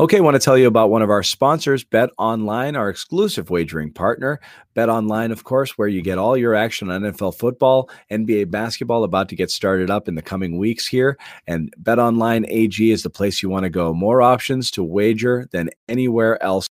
[0.00, 3.92] Okay, want to tell you about one of our sponsors, Bet Online, our exclusive wagering
[3.92, 4.40] partner.
[4.74, 9.04] Bet Online, of course, where you get all your action on NFL football, NBA basketball
[9.04, 11.16] about to get started up in the coming weeks here.
[11.46, 13.94] And Bet Online AG is the place you want to go.
[13.94, 16.66] More options to wager than anywhere else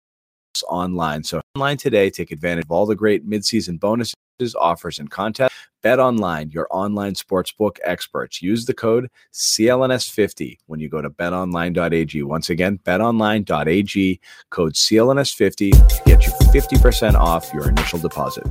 [0.68, 1.24] online.
[1.24, 4.14] So online today, take advantage of all the great midseason bonuses,
[4.58, 5.54] offers, and contests.
[5.82, 8.40] Bet Online, your online sportsbook experts.
[8.40, 12.22] Use the code CLNS50 when you go to betonline.ag.
[12.22, 15.56] Once again, betonline.ag, code CLNS50
[15.88, 18.46] to get you 50% off your initial deposit.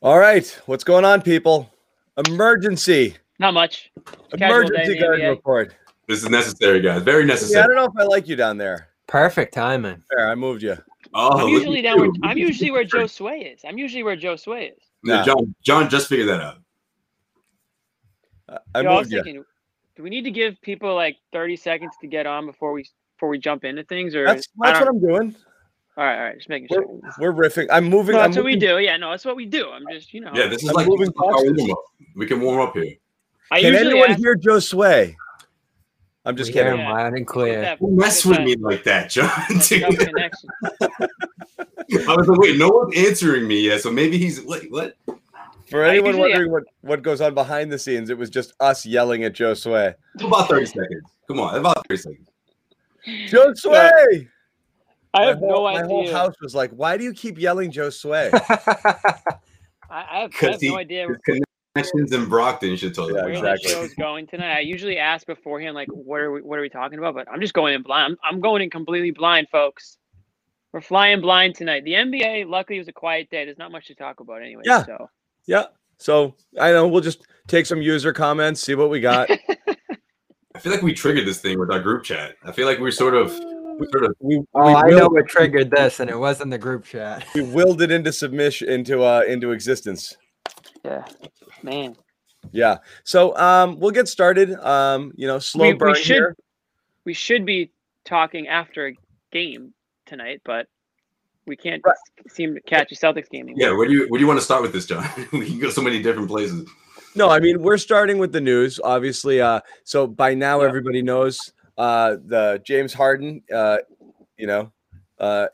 [0.00, 1.70] All right, what's going on, people?
[2.26, 3.16] Emergency.
[3.38, 3.90] Not much.
[4.38, 5.28] Casual Emergency the garden eh?
[5.28, 5.74] report.
[6.08, 7.02] This is necessary, guys.
[7.02, 8.88] Very Yeah, I don't know if I like you down there.
[9.08, 10.02] Perfect timing.
[10.10, 10.76] There, I moved you.
[11.14, 12.10] Oh, I'm usually down where.
[12.22, 13.62] I'm usually where Joe Sway is.
[13.66, 14.82] I'm usually where Joe Sway is.
[15.04, 16.58] Yeah, John, John just figured that out.
[18.48, 19.22] I- I Yo, I was moved you.
[19.22, 19.44] thinking,
[19.96, 23.28] do we need to give people like 30 seconds to get on before we before
[23.30, 24.14] we jump into things?
[24.14, 25.34] Or That's, that's what I'm doing.
[25.96, 27.00] all right, all right, just making We're, sure.
[27.18, 27.66] we're riffing.
[27.70, 28.14] I'm moving.
[28.14, 28.78] No, I'm that's what we do.
[28.78, 29.70] Yeah, no, that's what we do.
[29.70, 30.30] I'm just, you know.
[30.34, 31.52] Yeah, this is I'm like moving our boxes.
[31.56, 31.78] warm up.
[32.16, 32.94] We can warm up here.
[33.50, 35.16] I Can usually anyone ask, hear Joe Sway?
[36.28, 36.80] I'm just We hear kidding.
[36.80, 36.92] him Yeah.
[36.92, 37.60] loud and get clear.
[37.62, 39.30] that- Don't mess with me like that, John.
[39.48, 40.50] get that connection.
[42.06, 44.94] I was like, wait, no one's answering me yet, so maybe he's like, what?
[45.70, 48.84] For anyone usually- wondering what, what goes on behind the scenes, it was just us
[48.84, 49.94] yelling at Joe Sway.
[50.20, 51.02] About 30 seconds.
[51.28, 52.28] Come on, about 30 seconds.
[53.28, 54.28] Joe Sway!
[55.14, 56.14] I have whole- no My whole idea.
[56.14, 58.30] house was like, why do you keep yelling Joe Sway?
[58.34, 58.50] I, I
[58.90, 59.14] have,
[59.90, 61.16] I have Because no idea his
[61.82, 63.16] connections in Brockton should tell you.
[63.16, 63.72] Yeah, where exactly.
[63.72, 64.56] the show's going tonight.
[64.56, 67.14] I usually ask beforehand, like, what are we, what are we talking about?
[67.14, 68.16] But I'm just going in blind.
[68.22, 69.98] I'm, I'm going in completely blind, folks.
[70.72, 71.84] We're flying blind tonight.
[71.84, 73.44] The NBA, luckily, it was a quiet day.
[73.44, 74.62] There's not much to talk about anyway.
[74.66, 74.84] Yeah.
[74.84, 75.10] So
[75.46, 75.64] yeah.
[75.96, 79.30] So I know we'll just take some user comments, see what we got.
[80.54, 82.36] I feel like we triggered this thing with our group chat.
[82.44, 83.30] I feel like we sort of,
[83.78, 86.50] we sort of, We, oh, we, I know willed, what triggered this, and it wasn't
[86.50, 87.24] the group chat.
[87.34, 90.16] we willed it into submission into uh into existence.
[90.88, 91.04] Yeah,
[91.62, 91.96] man.
[92.52, 92.78] Yeah.
[93.04, 94.52] So um we'll get started.
[94.54, 96.36] Um, you know, slow We, burn we should here.
[97.04, 97.70] we should be
[98.04, 98.94] talking after a
[99.32, 99.74] game
[100.06, 100.66] tonight, but
[101.46, 101.96] we can't Right.
[102.28, 103.56] seem to catch a Celtics game anymore.
[103.70, 103.76] yeah.
[103.76, 105.06] Where do you, where do you want to start with this, John?
[105.32, 106.68] we can go so many different places.
[107.14, 109.40] No, I mean we're starting with the news, obviously.
[109.40, 110.68] Uh, so by now Yeah.
[110.68, 113.78] everybody knows uh, the James Harden, uh,
[114.36, 114.72] you know,
[115.18, 115.46] uh,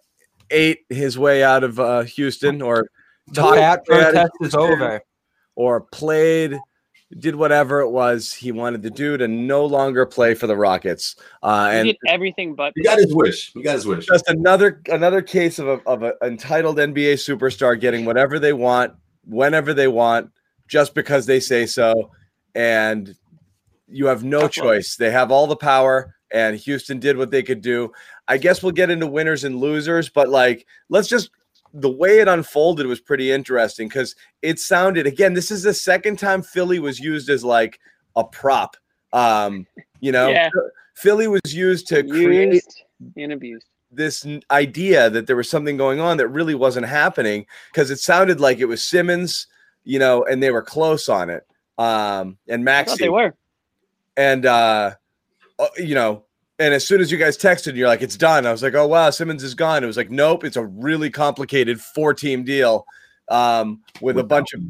[0.51, 2.87] ate his way out of uh, Houston, or
[3.28, 5.01] The talked cat his way out of protest is over.
[5.56, 6.59] Or played,
[7.19, 11.16] did whatever it was he wanted to do to no longer play for the Rockets,
[11.42, 13.53] uh, He and did everything but He got his wish.
[13.53, 14.06] He got his wish.
[14.06, 18.94] just another another case of a, of an entitled NBA superstar getting whatever they want
[19.25, 20.31] whenever they want
[20.69, 22.10] just because they say so
[22.54, 23.15] and
[23.88, 27.60] you have no choice they have all the power and Houston did what they could
[27.60, 27.92] do
[28.26, 31.31] I guess we'll get into winners and losers but like let's just
[31.75, 36.19] the way it unfolded was pretty interesting cuz it sounded again this is the second
[36.19, 37.79] time Philly was used as like
[38.17, 38.77] a prop
[39.12, 39.67] um
[40.01, 40.49] you know Yeah.
[40.95, 42.63] Philly was used to create
[43.16, 43.66] and abused.
[43.91, 48.41] this idea that there was something going on that really wasn't happening because it sounded
[48.41, 49.47] like it was Simmons,
[49.84, 51.47] you know, and they were close on it.
[51.78, 53.34] Um, and thought they were.
[54.16, 54.95] and uh,
[55.59, 56.23] uh, you know,
[56.59, 58.86] and as soon as you guys texted, you're like, "It's done." I was like, "Oh
[58.86, 62.86] wow, Simmons is gone." It was like, "Nope, it's a really complicated four team deal
[63.28, 64.60] um, with a bunch of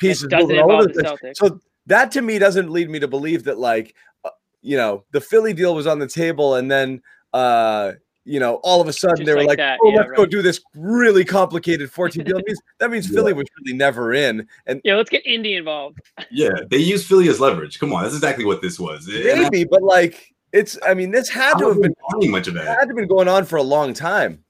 [0.00, 3.08] pieces doesn't moving all over the the So that to me doesn't lead me to
[3.08, 3.94] believe that like,
[4.24, 4.30] uh,
[4.62, 7.02] you know, the Philly deal was on the table, and then
[7.32, 7.92] uh,
[8.24, 10.12] you know, all of a sudden Just they were like like, that, "Oh, yeah, let's
[10.12, 14.12] go do this really complicated 14 deal." That means, that means Philly was really never
[14.14, 15.98] in, and Yeah, let's get Indy involved.
[16.30, 17.78] Yeah, they use Philly as leverage.
[17.78, 19.08] Come on, that's exactly what this was.
[19.08, 20.78] Maybe, but like, It's.
[20.82, 21.94] I mean, this had to have been
[22.30, 22.66] much of it.
[22.66, 24.44] had to have been going on for a long time.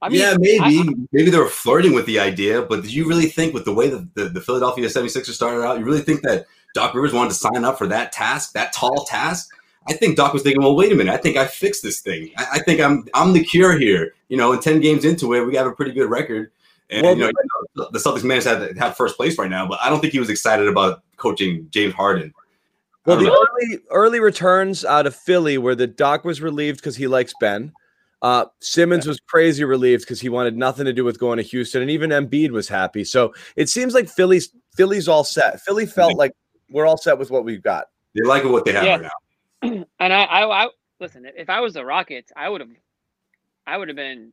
[0.00, 0.80] I mean, yeah, maybe.
[0.80, 3.72] I- maybe they were flirting with the idea, but do you really think with the
[3.72, 7.28] way that the, the Philadelphia 76ers started out, you really think that Doc Rivers wanted
[7.30, 9.48] to sign up for that task, that tall task?
[9.88, 12.32] I think Doc was thinking, well, wait a minute, I think I fixed this thing.
[12.36, 14.14] I, I think I'm I'm the cure here.
[14.28, 16.50] You know, in 10 games into it, we have a pretty good record.
[16.90, 17.32] And Well, you
[17.76, 20.12] know, the Celtics managed to have, have first place right now, but I don't think
[20.12, 22.34] he was excited about coaching James Harden.
[23.04, 23.46] Well, the know.
[23.60, 27.72] early early returns out of Philly where the Doc was relieved because he likes Ben.
[28.22, 31.82] Uh, Simmons was crazy relieved because he wanted nothing to do with going to Houston,
[31.82, 33.02] and even Embiid was happy.
[33.02, 35.60] So it seems like Philly's Philly's all set.
[35.62, 36.32] Philly felt like
[36.70, 37.86] we're all set with what we've got.
[38.14, 38.96] They like what they have Yeah.
[38.98, 39.10] right
[39.62, 39.84] now.
[39.98, 40.68] and I, I, I
[41.00, 41.26] listen.
[41.36, 42.70] If I was the Rockets, I would have,
[43.66, 44.32] I would have been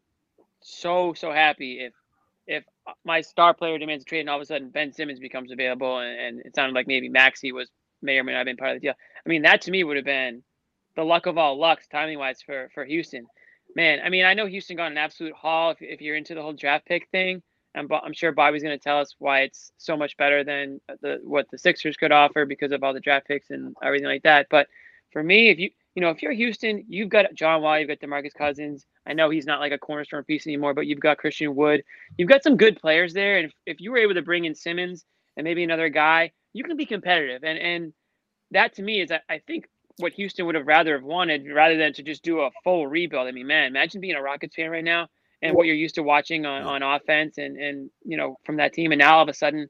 [0.62, 1.94] so so happy if
[2.46, 2.64] if
[3.06, 6.00] my star player demands a trade and all of a sudden Ben Simmons becomes available
[6.00, 7.70] and, and it sounded like maybe Maxey was
[8.02, 8.94] may or may not have been part of the deal.
[9.26, 10.44] I mean, that to me would have been
[10.96, 13.26] the luck of all lucks, timing wise, for for Houston.
[13.76, 16.42] Man, I mean, I know Houston got an absolute haul if, if you're into the
[16.42, 17.42] whole draft pick thing.
[17.76, 20.82] And Bo- I'm sure Bobby's going to tell us why it's so much better than
[21.02, 24.24] the what the Sixers could offer because of all the draft picks and everything like
[24.24, 24.48] that.
[24.50, 24.68] But
[25.12, 28.00] for me, if you you know if you're Houston, you've got John Wall, you've got
[28.00, 28.86] DeMarcus Cousins.
[29.06, 31.84] I know he's not like a cornerstone piece anymore, but you've got Christian Wood.
[32.18, 34.56] You've got some good players there, and if, if you were able to bring in
[34.56, 35.06] Simmons
[35.38, 37.44] and maybe another guy, you can be competitive.
[37.44, 37.94] And and
[38.52, 39.68] that to me is I, I think
[39.98, 43.28] what Houston would have rather have wanted rather than to just do a full rebuild.
[43.28, 45.08] I mean, man, imagine being a Rockets fan right now
[45.42, 48.74] and what you're used to watching on, on offense and and you know from that
[48.74, 49.68] team, and now all of a sudden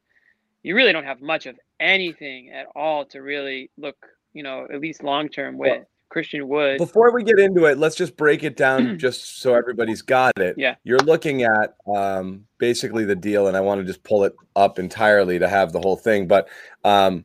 [0.64, 3.98] you really don't have much of anything at all to really look
[4.34, 6.78] you know at least long term with Christian Wood.
[6.78, 10.56] Before we get into it, let's just break it down just so everybody's got it.
[10.58, 10.76] Yeah.
[10.84, 14.80] You're looking at um, basically the deal, and I want to just pull it up
[14.80, 16.28] entirely to have the whole thing.
[16.28, 16.50] But
[16.84, 17.24] um,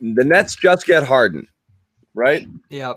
[0.00, 1.46] the Nets just get Harden,
[2.14, 2.46] right?
[2.68, 2.94] Yeah.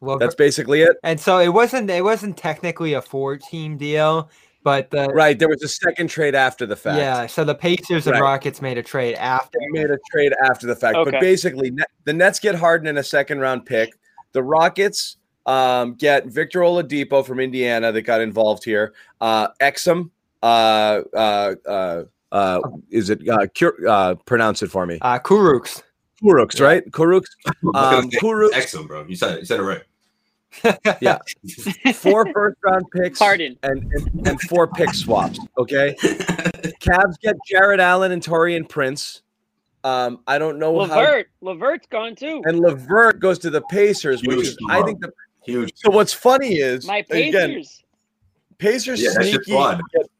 [0.00, 0.96] Well, That's basically it.
[1.02, 4.30] and so it wasn't it wasn't technically a four team deal,
[4.68, 5.38] but the Right.
[5.38, 6.98] There was a second trade after the fact.
[6.98, 7.26] yeah.
[7.26, 8.20] So the Pacers and Right.
[8.22, 9.58] Rockets made a trade after.
[9.58, 10.94] They made a trade after the fact.
[10.96, 11.10] Okay.
[11.10, 13.94] But basically, Net- the Nets get Harden in a second round pick.
[14.32, 15.16] The Rockets
[15.46, 18.92] um, get Victor Oladipo from Indiana that got involved here.
[19.22, 20.10] Uh, Exum,
[20.42, 22.60] uh, uh, uh, uh,
[22.90, 24.98] is it uh, Cur- uh, pronounce it for me?
[25.00, 25.82] Uh, Kurucs.
[26.22, 26.84] Kurucs, right?
[26.90, 27.28] Kurucs.
[27.74, 29.06] I Um, Kurucs, Excellent, bro.
[29.08, 29.38] You said it.
[29.40, 29.82] You said it right.
[31.00, 31.18] Yeah,
[31.94, 33.56] four first round picks Harden.
[33.62, 35.38] and, and and four pick swaps.
[35.58, 35.94] Okay,
[36.80, 39.22] Cavs get Jarrett Allen and Taurean Prince.
[39.84, 40.96] Um, I don't know how.
[40.96, 42.42] Levert, Levert's gone too.
[42.44, 45.12] And Levert goes to the Pacers, which is I think the
[45.44, 45.72] Huge.
[45.76, 45.90] so.
[45.90, 47.84] What's funny is My again Pacers.
[48.58, 50.10] Pacers Yeah, sneaky get,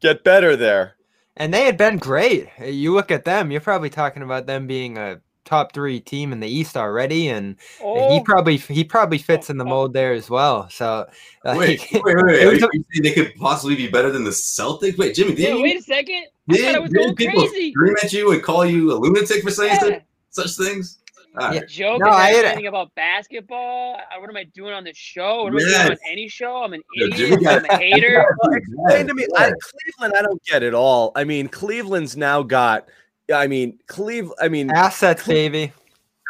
[0.00, 0.96] get better there.
[1.36, 2.48] And they had been great.
[2.60, 6.40] You look at them, you're probably talking about them being a top three team in
[6.40, 9.68] the East already, and Oh, he probably he probably oh, fits in the Oh.
[9.68, 10.68] mold there as well.
[10.70, 11.06] So
[11.44, 12.16] like, Wait, wait, wait.
[12.24, 12.44] wait.
[12.62, 14.96] Are you they could possibly be better than the Celtics?
[14.98, 15.78] Wait, Jimmy, didn't wait you?
[15.78, 16.24] a second.
[16.50, 17.70] I thought Didn't, I was going people crazy.
[17.72, 20.00] scream at you and call you a lunatic for saying Yeah.
[20.30, 20.98] such, such things?
[21.38, 21.60] All Yeah.
[21.60, 21.68] right.
[21.68, 23.98] Joke No, no, I had- anything about basketball.
[24.20, 25.44] What am I doing on the show?
[25.44, 26.62] What am I doing on any show?
[26.62, 27.16] I'm an idiot.
[27.16, 28.24] Jimmy I'm a hater.
[28.44, 30.14] Well, explain to me, I, Cleveland.
[30.16, 31.10] I don't get it all.
[31.16, 32.88] I mean, Cleveland's now got.
[33.32, 34.34] I mean, Cleveland.
[34.40, 35.72] I mean, assets, baby.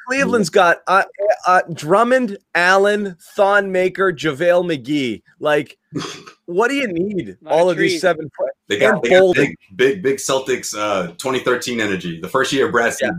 [0.07, 1.03] Cleveland's got uh,
[1.47, 5.23] uh, Drummond, Allen, Thon Maker, JaVale McGee.
[5.41, 5.79] Like,
[6.45, 7.39] what do you need?
[7.41, 8.31] Lot of All of these seven.
[8.37, 12.21] pla- They got, they got big, big, big Celtics uh, 2013 energy.
[12.21, 13.19] The first year of Brad Stevens.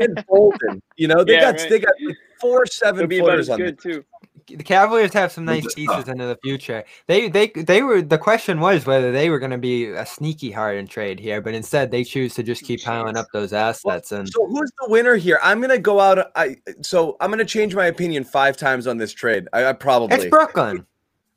[0.00, 0.80] and Bolden.
[0.96, 1.68] You know, they Yeah, got right.
[1.70, 1.94] they got
[2.40, 4.04] four seven be about footers on good too.
[4.46, 6.84] The Cavaliers have some nice pieces into the future.
[7.06, 10.50] They they they were the question was whether they were going to be a sneaky
[10.50, 14.28] Harden trade here, but instead they choose to just keep piling up those assets and
[14.28, 15.38] So who's the winner here?
[15.42, 16.30] I'm gonna go out.
[16.36, 19.48] I so I'm gonna change my opinion five times on this trade.
[19.52, 20.86] I, I probably, it's Brooklyn.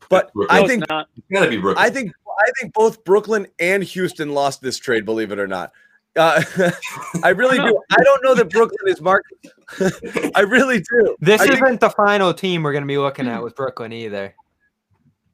[0.09, 0.47] but Brooklyn.
[0.49, 1.07] I No, it's think not.
[1.17, 1.85] It's got to be Brooklyn.
[1.85, 5.05] I think I think both Brooklyn and Houston lost this trade.
[5.05, 5.71] Believe it or not,
[6.15, 6.43] uh,
[7.23, 7.81] I really do.
[7.91, 9.31] I don't know that Brooklyn is marked.
[10.35, 11.15] I really do.
[11.19, 14.35] This I isn't the final team we're going to be looking at with Brooklyn either.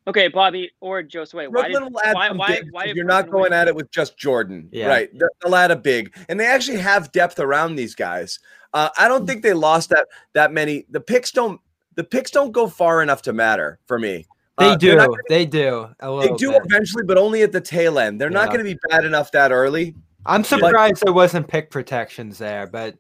[0.08, 1.52] Okay, Bobby or Josue.
[1.52, 3.54] Why did, will add why, some why, bigs why 'cause did you're not going win?
[3.54, 4.88] at it with just Jordan, Yeah.
[4.88, 5.10] right?
[5.18, 8.40] They'll- They'll add a big, and they actually have depth around these guys.
[8.74, 10.86] Uh, I don't think they lost that that many.
[10.90, 11.60] The picks don't.
[11.96, 14.26] The picks don't go far enough to matter for me.
[14.58, 15.16] They Uh, they're do.
[15.30, 15.90] they do.
[16.00, 16.62] A They do bit.
[16.66, 18.20] eventually, but only at the tail end.
[18.20, 19.96] They're not going to be bad enough that early.
[20.26, 22.96] I'm surprised there wasn't pick protections there, but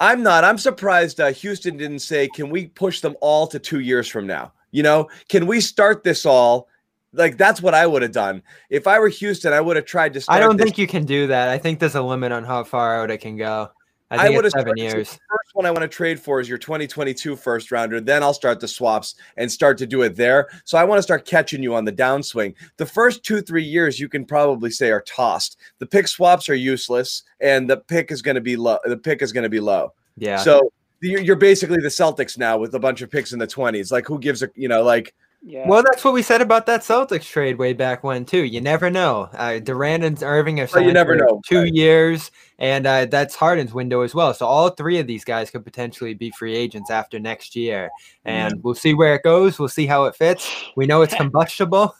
[0.00, 0.44] I'm not.
[0.44, 4.26] I'm surprised uh, Houston didn't say, "Can we push them all to two years from
[4.26, 6.68] now?" You know, can we start this all?
[7.12, 9.52] Like that's what I would have done if I were Houston.
[9.52, 10.20] I would have tried to.
[10.20, 11.50] Start I don't this think you can do that.
[11.50, 13.70] I think there's a limit on how far out it can go.
[14.18, 15.10] I I would have seven years.
[15.10, 18.00] The first one I want to trade for is your 2022 first rounder.
[18.00, 20.48] Then I'll start the swaps and start to do it there.
[20.64, 22.54] So I want to start catching you on the downswing.
[22.76, 25.58] The first two, three years you can probably say are tossed.
[25.78, 28.78] The pick swaps are useless, and the pick is going to be low.
[28.84, 29.92] The pick is going to be low.
[30.16, 30.38] Yeah.
[30.38, 33.90] So you're, you're basically the Celtics now with a bunch of picks in the 20s.
[33.90, 35.14] Like who gives a you know like
[35.44, 35.66] Yeah.
[35.66, 38.44] Well, that's what we said about that Celtics trade way back when too.
[38.44, 39.28] You never know.
[39.32, 41.74] Uh, Durant and Irving are you signed for two right.
[41.74, 42.30] years,
[42.60, 44.32] and uh, that's Harden's window as well.
[44.34, 47.90] So all three of these guys could potentially be free agents after next year,
[48.24, 49.58] and we'll see where it goes.
[49.58, 50.48] We'll see how it fits.
[50.76, 51.92] We know it's combustible.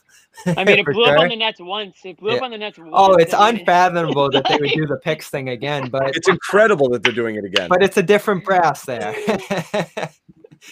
[0.47, 1.97] I mean, it blew up on the Nets once.
[2.05, 2.91] It blew up on the Nets once.
[2.93, 7.03] Oh, it's unfathomable that they would do the picks thing again, but it's incredible that
[7.03, 7.69] they're doing it again.
[7.69, 9.13] but it's a different brass there.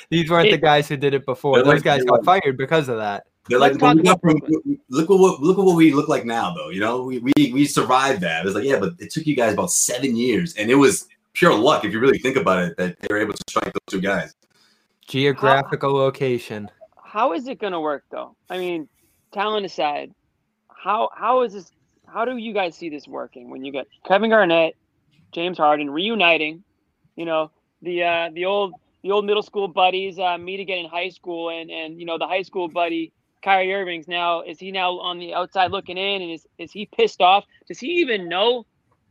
[0.08, 1.56] These weren't the guys who did it before.
[1.56, 3.24] They're Those like- guys got like- fired because of that.
[3.48, 4.78] They're like, talk look, about look, Brooklyn.
[4.90, 6.68] look at what look at what we look like now, though.
[6.68, 8.44] You know, we we, we survived that.
[8.44, 11.08] It was like, yeah, but it took you guys about seven years, and it was
[11.32, 13.80] pure luck if you really think about it that they were able to strike those
[13.88, 14.34] two guys.
[15.08, 16.70] Geographical location.
[17.02, 18.36] How is it going to work, though?
[18.48, 18.88] I mean,
[19.32, 20.14] talent aside,
[20.68, 21.72] how how is this?
[22.06, 24.76] How do you guys see this working when you get Kevin Garnett,
[25.32, 26.62] James Harden reuniting?
[27.16, 27.50] You know,
[27.82, 31.50] the uh, the old the old middle school buddies uh, meet again in high school,
[31.50, 35.18] and and you know the high school buddy Kyrie Irving's now is he now on
[35.18, 37.44] the outside looking in, and is is he pissed off?
[37.68, 38.66] Does he even know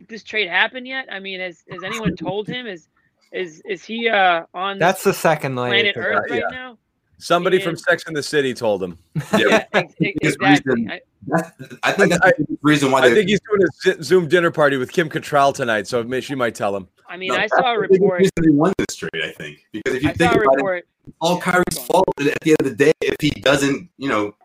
[0.07, 1.07] this trade happened yet?
[1.11, 2.67] I mean, has has anyone told him?
[2.67, 2.87] Is
[3.31, 5.69] is is he uh, on That's the second layer.
[5.69, 6.31] planet Earth that.
[6.33, 6.55] right yeah.
[6.57, 6.77] now?
[7.21, 7.63] Somebody Yeah.
[7.65, 8.97] from Sex in the City told him.
[9.37, 10.73] Yeah, ex- ex- exactly.
[10.85, 11.51] reason- I, That's,
[11.83, 14.77] I think that's I- the reason why I think he's doing a Zoom dinner party
[14.77, 16.87] with Kim Cattrall tonight, so may- she might tell him.
[17.09, 18.19] I mean, no, I saw a report.
[18.19, 20.53] reason They won this trade, I think, because if you I think saw a about
[20.53, 20.87] it, report.
[21.19, 24.35] all Kyrie's fault at the end of the day if he doesn't, you know,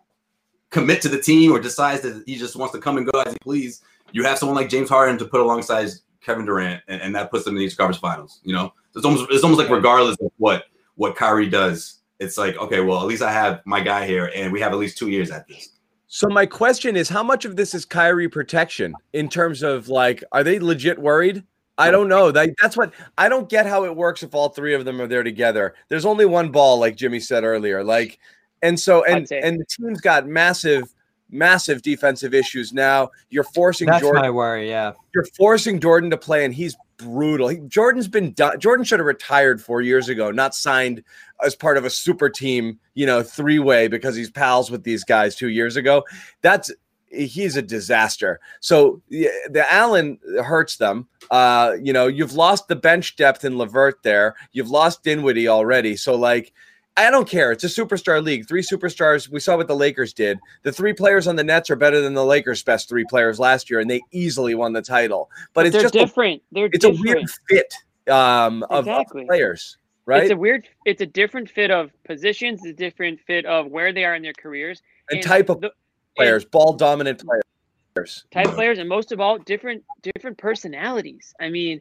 [0.71, 3.33] commit to the team or decides that he just wants to come and go as
[3.33, 3.83] he please.
[4.13, 5.91] You have someone like James Harden to put alongside
[6.21, 8.41] Kevin Durant, and, and that puts them in the East Conference Finals.
[8.45, 12.57] You know, it's almost it's almost like regardless of what what Kyrie does, it's like
[12.57, 15.11] okay, well at least I have my guy here, and we have at least two
[15.11, 15.69] years at this.
[16.07, 20.23] So my question is, how much of this is Kyrie protection in terms of like,
[20.33, 21.43] are they legit worried?
[21.77, 22.31] I don't know.
[22.31, 25.07] That, that's what I don't get how it works if all three of them are
[25.07, 25.75] there together.
[25.89, 27.83] There's only one ball, like Jimmy said earlier.
[27.83, 28.19] Like,
[28.63, 30.95] and so and and the team's got massive,
[31.31, 33.11] massive defensive issues now.
[33.31, 34.23] You're forcing That's Jordan.
[34.23, 34.69] my worry.
[34.69, 34.93] Yeah.
[35.15, 37.49] you're forcing Jordan to play, and he's brutal.
[37.49, 38.61] He, Jordan's been done.
[38.61, 41.03] Jordan should have retired four years ago, not signed
[41.45, 45.03] as part of a super team, you know, three way because he's pals with these
[45.05, 46.05] guys two years ago.
[46.41, 46.71] That's
[47.15, 48.41] he's a disaster.
[48.61, 51.09] So yeah, the Allen hurts them.
[51.31, 54.35] Uh, you know, you've lost the bench depth in Levert there.
[54.53, 55.97] You've lost Dinwiddie already.
[55.97, 56.53] So like.
[56.97, 57.51] I don't care.
[57.51, 58.47] It's a superstar league.
[58.47, 59.29] Three superstars.
[59.29, 60.39] We saw what the Lakers did.
[60.63, 63.69] The three players on the Nets are better than the Lakers' best three players last
[63.69, 65.29] year, and they easily won the title.
[65.55, 66.43] But it's they're just a, different.
[66.53, 67.75] They're it's a weird fit
[68.09, 70.23] um, of, of players, right?
[70.23, 70.69] It's a weird.
[70.85, 72.65] It's a different fit of positions.
[72.65, 74.81] A different fit of where they are in their careers
[75.11, 75.73] and type of the-
[76.17, 78.25] players, ball dominant players.
[78.33, 81.35] type players, and most of all, different different personalities.
[81.41, 81.81] I mean,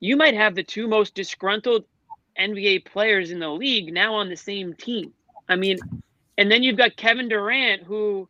[0.00, 1.84] you might have the two most disgruntled
[2.38, 5.12] NBA players in the league now on the same team.
[5.48, 5.78] I mean,
[6.38, 8.28] and then you've got Kevin Durant, who,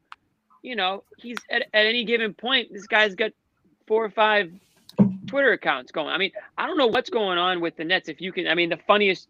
[0.63, 3.33] you know, he's at, at any given point, this guy's got
[3.87, 4.53] four or five
[5.27, 6.09] Twitter accounts going.
[6.09, 8.09] I mean, I don't know what's going on with the Nets.
[8.09, 9.29] If you can, I mean, the funniest,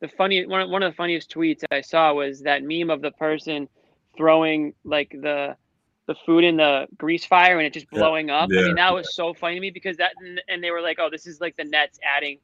[0.00, 3.10] the funniest one, one of the funniest tweets I saw was that meme of the
[3.10, 3.68] person
[4.16, 5.56] throwing like the
[6.08, 8.00] the food in the grease fire and it just Yeah.
[8.00, 8.50] blowing up.
[8.52, 10.98] I mean, that was so funny to me because that and, and they were like,
[10.98, 12.38] oh, this is like the Nets adding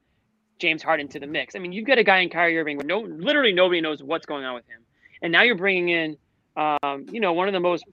[0.61, 1.57] James Harden to the mix.
[1.57, 4.27] I mean, you've got a guy in Kyrie Irving where no, literally nobody knows what's
[4.27, 4.85] going on with him,
[5.23, 6.17] and now you're bringing in,
[6.57, 7.85] um, you know, one of the most,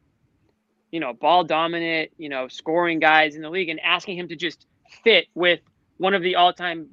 [0.91, 4.36] you know, ball dominant, you know, scoring guys in the league, and asking him to
[4.36, 4.65] just
[5.03, 5.60] fit with
[5.98, 6.89] one of the all-time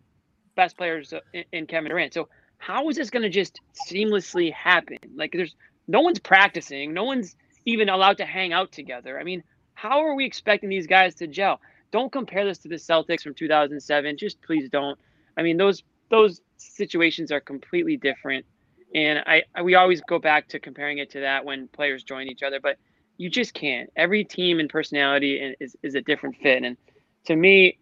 [0.57, 2.15] best players uh, in, in Kevin Durant.
[2.15, 3.61] So how is this going to just
[3.91, 4.99] seamlessly happen?
[5.15, 5.55] Like, there's
[5.93, 9.21] no one's practicing, no one's even allowed to hang out together.
[9.21, 9.45] I mean,
[9.75, 11.61] how are we expecting these guys to gel?
[11.93, 14.17] Don't compare this to the Celtics from 2007.
[14.17, 14.99] Just please don't.
[15.37, 18.47] I mean, those those situations are completely different,
[18.95, 22.27] and I, I we always go back to comparing it to that when players join
[22.27, 22.79] each other, but
[23.19, 23.91] you just can't.
[23.95, 26.79] Every team and personality is is a different fit, and
[27.27, 27.79] to me,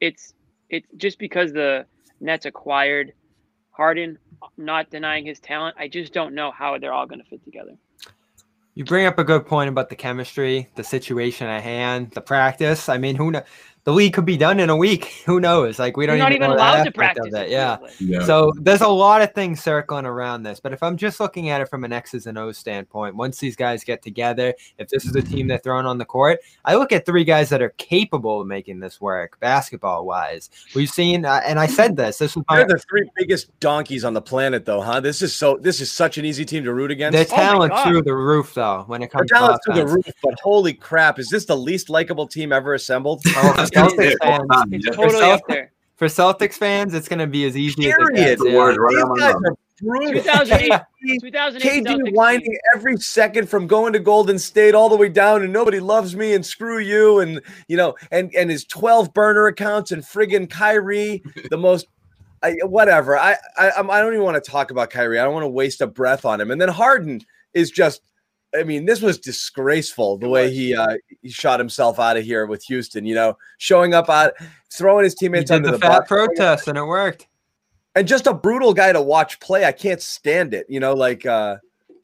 [0.00, 0.32] it's
[0.70, 1.84] it's just because the
[2.20, 3.12] Nets acquired
[3.74, 4.18] Harden,
[4.56, 5.76] not denying his talent.
[5.78, 7.72] I just don't know how they're all going to fit together.
[8.74, 12.88] You bring up a good point about the chemistry, the situation at hand, the practice.
[12.88, 13.42] I mean, who know?
[13.84, 15.04] The league could be done in a week.
[15.26, 15.78] Who knows?
[15.78, 17.26] Like we don't You're not even, even know allowed to practice.
[17.26, 17.46] Of it.
[17.46, 17.76] it Yeah.
[18.00, 18.24] Yeah.
[18.24, 21.60] So there's a lot of things circling around this, but if I'm just looking at
[21.60, 25.12] it from an X's and O's standpoint, once these guys get together, if this is
[25.12, 28.40] the team they're throwing on the court, I look at three guys that are capable
[28.40, 30.50] of making this work, basketball wise.
[30.74, 32.18] We've seen, uh, and I said this.
[32.18, 35.00] This was my, They're the three biggest donkeys on the planet, though, huh?
[35.00, 35.58] This is so.
[35.60, 37.12] This is such an easy team to root against.
[37.12, 37.84] their Oh talent God.
[37.84, 38.84] through the roof, though.
[38.86, 41.90] When it Their comes to through the roof, but holy crap, is this the least
[41.90, 43.22] likable team ever assembled?
[43.74, 44.92] For I was gonna say Celtics fans, time, It's yeah.
[44.92, 45.72] totally Celtics- up there.
[45.96, 48.38] for Celtics fans, it's going to be as easy as it Period.
[48.38, 48.42] gets.
[48.44, 48.56] Yeah.
[48.58, 49.40] right These guys are
[49.80, 50.12] brutal.
[50.22, 55.08] 2008, KD 2008 KD whining every second from going to Golden State all the way
[55.08, 59.12] down, and nobody loves me, and screw you, and you know, and and his twelve
[59.14, 61.86] burner accounts, and friggin' Kyrie, the most.
[62.42, 63.16] I, whatever.
[63.16, 65.18] I, I I'm- I don't even want to talk about Kyrie.
[65.18, 66.50] I don't want to waste a breath on him.
[66.50, 67.20] And then Harden
[67.54, 68.02] is just.
[68.56, 72.46] I mean, this was disgraceful the way he uh, he shot himself out of here
[72.46, 73.04] with Houston.
[73.04, 74.34] You know, showing up out,
[74.70, 77.26] throwing his teammates under the the, fat bus protest, and it worked.
[77.94, 79.64] and just a brutal guy to watch play.
[79.64, 80.66] I can't stand it.
[80.68, 81.56] You know, like uh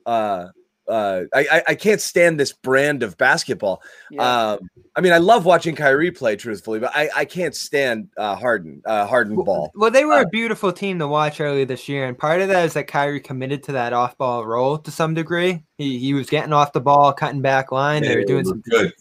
[0.07, 0.49] uh
[0.91, 3.83] uh I I- I can't stand this brand of basketball.
[4.11, 4.53] Yeah.
[4.53, 8.35] Um I mean I love watching Kyrie play truthfully, but I I can't stand uh
[8.35, 9.71] Harden uh Harden ball.
[9.75, 12.49] Well, they were Uh, a beautiful team to watch early this year, and part of
[12.49, 15.63] that is that Kyrie committed to that off-ball role to some degree.
[15.79, 18.03] He he was getting off the ball, cutting back line.
[18.03, 18.93] They were doing some good.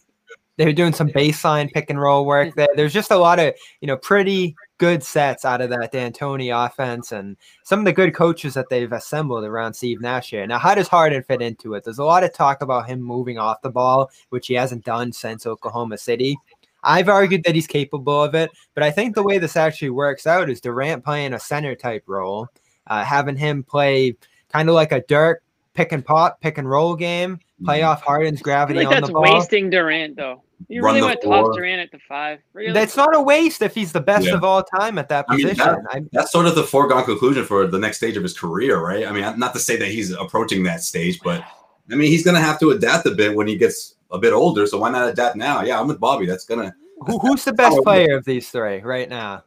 [0.57, 2.67] they were doing some baseline pick and roll work there.
[2.75, 7.11] There's just a lot of you know pretty good sets out of that D'Antoni offense,
[7.11, 10.47] and some of the good coaches that they've assembled around Steve Nash here.
[10.47, 11.83] Now, how does Harden fit into it?
[11.83, 15.11] There's a lot of talk about him moving off the ball, which he hasn't done
[15.13, 16.35] since Oklahoma City.
[16.83, 20.25] I've argued that he's capable of it, but I think the way this actually works
[20.25, 22.47] out is Durant playing a center type role,
[22.87, 24.15] uh, having him play
[24.51, 25.43] kind of like a Dirk
[25.73, 29.23] pick and pop, pick and roll game, play off Harden's gravity like on the ball.
[29.23, 30.41] That's wasting Durant, though.
[30.67, 31.45] You really the want to floor.
[31.47, 32.39] toss Durant at the five?
[32.53, 32.73] Really?
[32.73, 34.35] That's not a waste if he's the best Yeah.
[34.35, 36.09] of all time at that I mean, position.
[36.11, 39.07] That's sort of the foregone conclusion for the next stage of his career, right?
[39.07, 41.43] I mean, not to say that he's approaching that stage, but
[41.91, 44.33] I mean, he's going to have to adapt a bit when he gets a bit
[44.33, 44.67] older.
[44.67, 45.61] So why not adapt now?
[45.63, 46.25] Yeah, I'm with Bobby.
[46.25, 46.73] That's gonna
[47.07, 49.43] who, who's the best player of these three right now?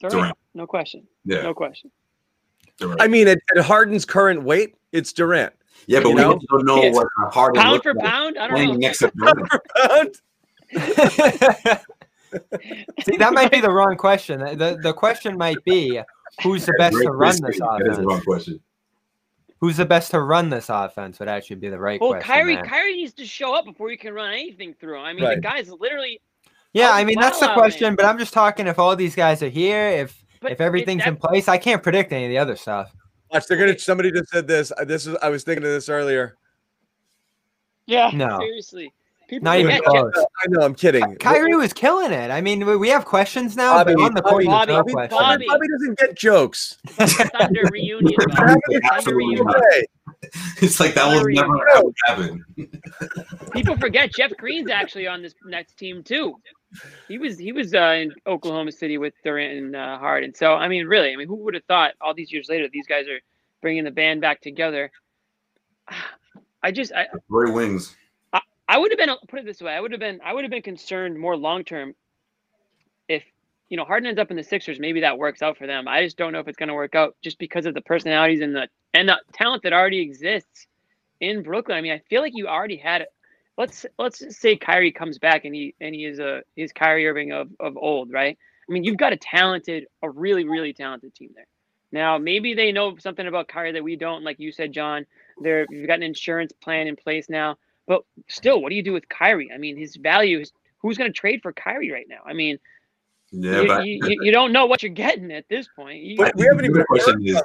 [0.00, 0.12] Durant.
[0.14, 0.38] Durant.
[0.54, 1.06] No question.
[1.24, 1.42] yeah.
[1.42, 1.90] No question.
[2.78, 3.00] Durant.
[3.02, 5.52] I mean at, at Harden's current weight, it's Durant.
[5.86, 6.38] yeah, but you we know?
[6.50, 6.94] don't know Yes.
[6.94, 8.72] what Harden Pound for like pound, I don't know.
[8.74, 10.20] next to Durant.
[13.04, 14.40] See, that might be the wrong question.
[14.40, 16.00] The, the question might be
[16.42, 17.46] who's the best to run question.
[17.46, 18.06] this That is the offense?
[18.06, 18.60] wrong question.
[19.60, 22.26] Who's the best to run this offense would actually be the right Well, question.
[22.32, 22.64] Kyrie, there.
[22.64, 24.98] Kyrie needs to show up before you can run anything through.
[24.98, 25.34] I mean, Right.
[25.36, 26.20] the guy's literally.
[26.72, 27.96] Yeah, I mean that's the question, man?
[27.96, 31.08] but I'm just talking if all these guys are here, if But if everything's that-
[31.08, 31.46] in place.
[31.48, 32.90] I can't predict any of the other stuff.
[33.30, 34.72] Watch, they're gonna somebody just said this.
[34.86, 36.36] This is I was thinking of this earlier.
[37.86, 38.10] Yeah.
[38.14, 38.38] No.
[38.40, 38.92] Seriously.
[39.32, 40.26] People Not even forget Jeff- close.
[40.44, 41.16] I know I'm kidding.
[41.16, 42.30] Kyrie was killing it.
[42.30, 44.76] I mean, we- we have questions now, Bobby, but on the Bobby, court, there's no
[44.82, 45.18] Bobby, question.
[45.18, 45.46] Bobby.
[45.48, 46.76] Bobby doesn't get jokes.
[46.86, 48.12] Thunder reunion.
[48.14, 48.34] They're though.
[48.46, 49.46] having a Thunder reunion.
[50.60, 52.44] It's like that will never happen.
[53.54, 56.34] People forget Jeff Green's actually on this next team too.
[57.08, 60.34] He was he was uh, in Oklahoma City with Durant and uh, Harden.
[60.34, 62.86] So I mean, really, I mean, who would have thought all these years later these
[62.86, 63.20] guys are
[63.62, 64.90] bringing the band back together?
[66.62, 67.96] I just I, Roy Wings.
[68.72, 69.74] I would have been put it this way.
[69.74, 71.94] I would have been I would have been concerned more long term
[73.06, 73.22] if
[73.68, 74.80] you know Harden ends up in the Sixers.
[74.80, 75.86] Maybe that works out for them.
[75.86, 78.40] I just don't know if it's going to work out just because of the personalities
[78.40, 80.66] and the and the talent that already exists
[81.20, 81.76] in Brooklyn.
[81.76, 83.08] I mean, I feel like you already had it.
[83.58, 87.30] Let's let's say Kyrie comes back and he and he is a he's Kyrie Irving
[87.30, 88.38] of of old, right?
[88.66, 91.46] I mean, you've got a talented, a really really talented team there.
[91.92, 94.24] Now, maybe they know something about Kyrie that we don't.
[94.24, 95.04] Like you said, John,
[95.42, 97.58] they're you've got an insurance plan in place now.
[97.86, 99.50] But still, what do you do with Kyrie?
[99.52, 102.20] I mean, his value is who's going to trade for Kyrie right now?
[102.24, 102.58] I mean,
[103.30, 106.02] Yeah, you, but you, you- you don't know what you're getting at this point.
[106.02, 107.42] You, but we haven't The even question is-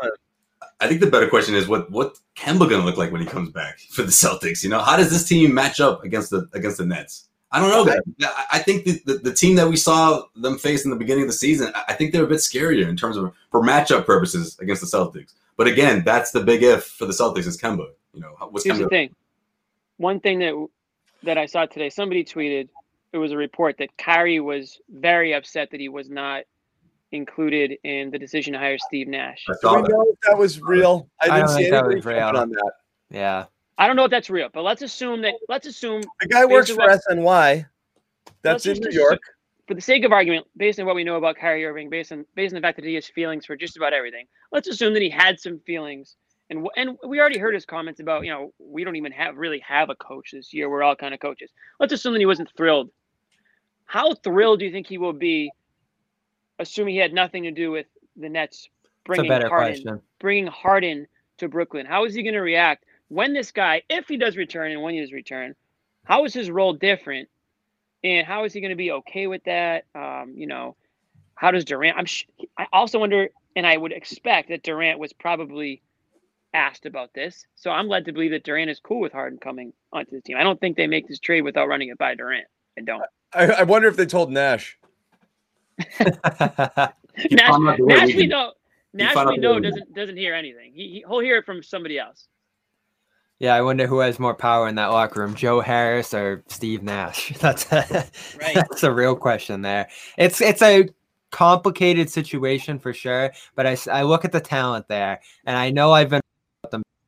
[0.79, 3.49] I think the better question is what what Kemba gonna look like when he comes
[3.51, 4.63] back for the Celtics?
[4.63, 7.29] You know, how does this team match up against the against the Nets?
[7.51, 7.83] I don't know.
[7.85, 8.03] That.
[8.23, 11.23] I, I think the, the, the team that we saw them face in the beginning
[11.23, 14.05] of the season, I I think they're a bit scarier in terms of for matchup
[14.05, 15.33] purposes against the Celtics.
[15.57, 17.87] But again, that's the big if for the Celtics is Kemba.
[18.13, 18.89] You know, what's Here's the Kemba?
[18.89, 19.15] thing.
[19.97, 20.53] One thing that
[21.23, 22.69] that I saw today, somebody tweeted.
[23.13, 26.43] It was a report that Kyrie was very upset that he was not
[27.11, 29.45] included in the decision to hire Steve Nash.
[29.49, 29.89] I Do saw we that.
[29.89, 31.09] know if that was real?
[31.21, 32.37] I I didn't don't see think that anything was real.
[32.37, 32.71] on that.
[33.09, 33.45] Yeah.
[33.77, 35.35] I don't know if that's real, but let's assume that.
[35.47, 37.65] Let's assume The guy works for Basically SNY.
[38.41, 39.19] That's in just New assume- York.
[39.67, 42.25] for the sake of argument, based on what we know about Kyrie Irving, based on
[42.35, 45.01] based on the fact that he has feelings for just about everything, let's assume that
[45.01, 46.17] he had some feelings.
[46.49, 49.59] And and we already heard his comments about you know we don't even have really
[49.59, 50.69] have a coach this year.
[50.69, 51.51] We're all kind of coaches.
[51.79, 52.89] Let's assume that he wasn't thrilled.
[53.85, 55.51] how thrilled do you think he will be,
[56.59, 58.69] assuming he had nothing to do with the Nets
[59.05, 60.01] bringing Harden, question.
[60.19, 61.07] bringing Harden
[61.37, 61.85] to Brooklyn?
[61.85, 64.93] How is he going to react when this guy, if he does return and when
[64.93, 65.55] he does return,
[66.03, 67.29] how is his role different,
[68.03, 69.85] and how is he going to be okay with that?
[69.95, 70.75] Um, you know,
[71.35, 71.97] how does Durant?
[71.97, 72.05] I'm.
[72.05, 72.25] Sh-
[72.57, 75.81] I also wonder, and I would expect that Durant was probably
[76.57, 77.45] asked about this.
[77.55, 80.37] So I'm led to believe that Durant is cool with Harden coming onto the team.
[80.37, 82.47] I don't think they make this trade without running it by Durant.
[82.77, 83.03] I don't.
[83.33, 84.77] I, I wonder if they told Nash.
[85.99, 86.09] Nash,
[87.47, 88.51] found out the Nash we we can- know.
[88.93, 90.71] Nash we the know doesn't doesn't hear anything.
[90.73, 92.27] He, he he'll hear it from somebody else.
[93.39, 96.81] yeah, I wonder who has more power in that locker room, Joe Harris or Steve
[96.83, 97.29] Nash.
[97.39, 98.07] That's a,
[98.41, 98.55] Right.
[98.55, 99.87] that's a real question there.
[100.17, 100.89] It's it's a
[101.31, 105.91] complicated situation for sure, but I, I look at the talent there, and I know
[105.91, 106.21] I've been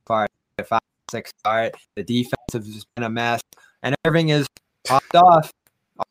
[0.10, 0.28] them
[0.60, 1.76] far five six start.
[1.96, 3.42] The defense has just been a mess,
[3.84, 4.48] and everything is
[4.86, 5.52] popped off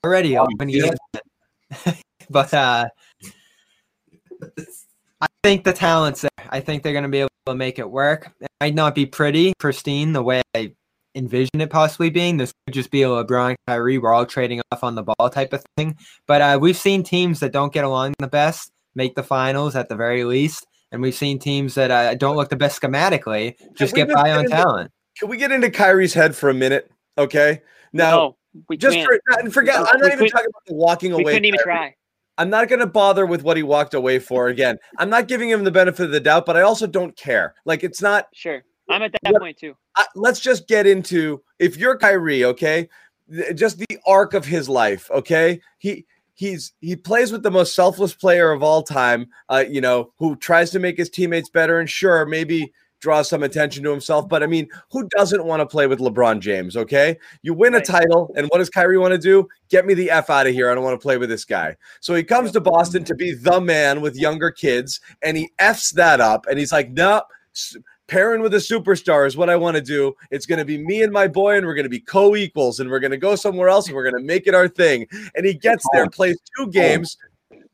[0.04, 0.36] already.
[0.36, 0.90] Oh, open yeah.
[1.14, 2.02] games.
[2.30, 2.88] but uh,
[5.20, 6.30] I think the talent's there.
[6.50, 8.32] I think they're going to be able to make it work.
[8.40, 10.72] It might not be pretty, pristine, the way I
[11.14, 12.36] envision it possibly being.
[12.36, 15.52] This could just be a LeBron, Kyrie, we're all trading off on the ball type
[15.52, 15.96] of thing.
[16.26, 19.88] But uh, we've seen teams that don't get along the best make the finals at
[19.88, 20.66] the very least.
[20.92, 24.32] And we've seen teams that uh, don't look the best schematically just get by get
[24.36, 24.90] on into- talent.
[25.18, 26.90] Can we get into Kyrie's head for a minute?
[27.18, 27.60] Okay.
[27.92, 28.36] Now, no,
[28.68, 29.08] we just can't.
[29.44, 31.32] for, forget, We I'm not even talking about the walking we away.
[31.32, 31.76] couldn't even Kyrie.
[31.76, 31.94] try.
[32.38, 34.78] I'm not going to bother with what he walked away for again.
[34.98, 37.54] I'm not giving him the benefit of the doubt, but I also don't care.
[37.64, 39.74] Like, it's not, Sure, I'm at that What- point too.
[39.96, 42.88] I, let's just get into if you're Kyrie, okay,
[43.28, 45.60] th- just the arc of his life, okay?
[45.78, 46.06] He
[46.38, 50.36] he's he plays with the most selfless player of all time, uh, you know, who
[50.36, 54.42] tries to make his teammates better and sure, maybe draws some attention to himself, but
[54.42, 57.16] I mean, who doesn't want to play with LeBron James, okay?
[57.42, 59.48] You win a title and what does Kyrie want to do?
[59.68, 60.68] Get me the F out of here.
[60.68, 61.76] I don't want to play with this guy.
[62.00, 65.92] So he comes to Boston to be the man with younger kids and he Fs
[65.92, 67.22] that up and he's like, "No,
[68.08, 70.14] pairing with a superstar is what I want to do.
[70.30, 72.80] It's going to be me and my boy, and we're going to be co equals,
[72.80, 75.06] and we're going to go somewhere else, and we're going to make it our thing.
[75.36, 77.16] And he gets there, plays two games,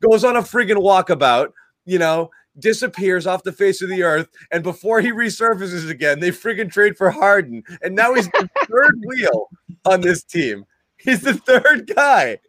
[0.01, 1.51] goes on a friggin' walkabout,
[1.85, 4.29] you know, disappears off the face of the earth.
[4.51, 7.63] And before he resurfaces again, they friggin' trade for Harden.
[7.81, 9.49] And now he's the third wheel
[9.85, 10.65] on this team.
[10.97, 12.39] He's the third guy.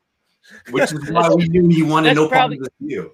[0.70, 3.10] which is why we knew he wanted That's no part probably- of this deal.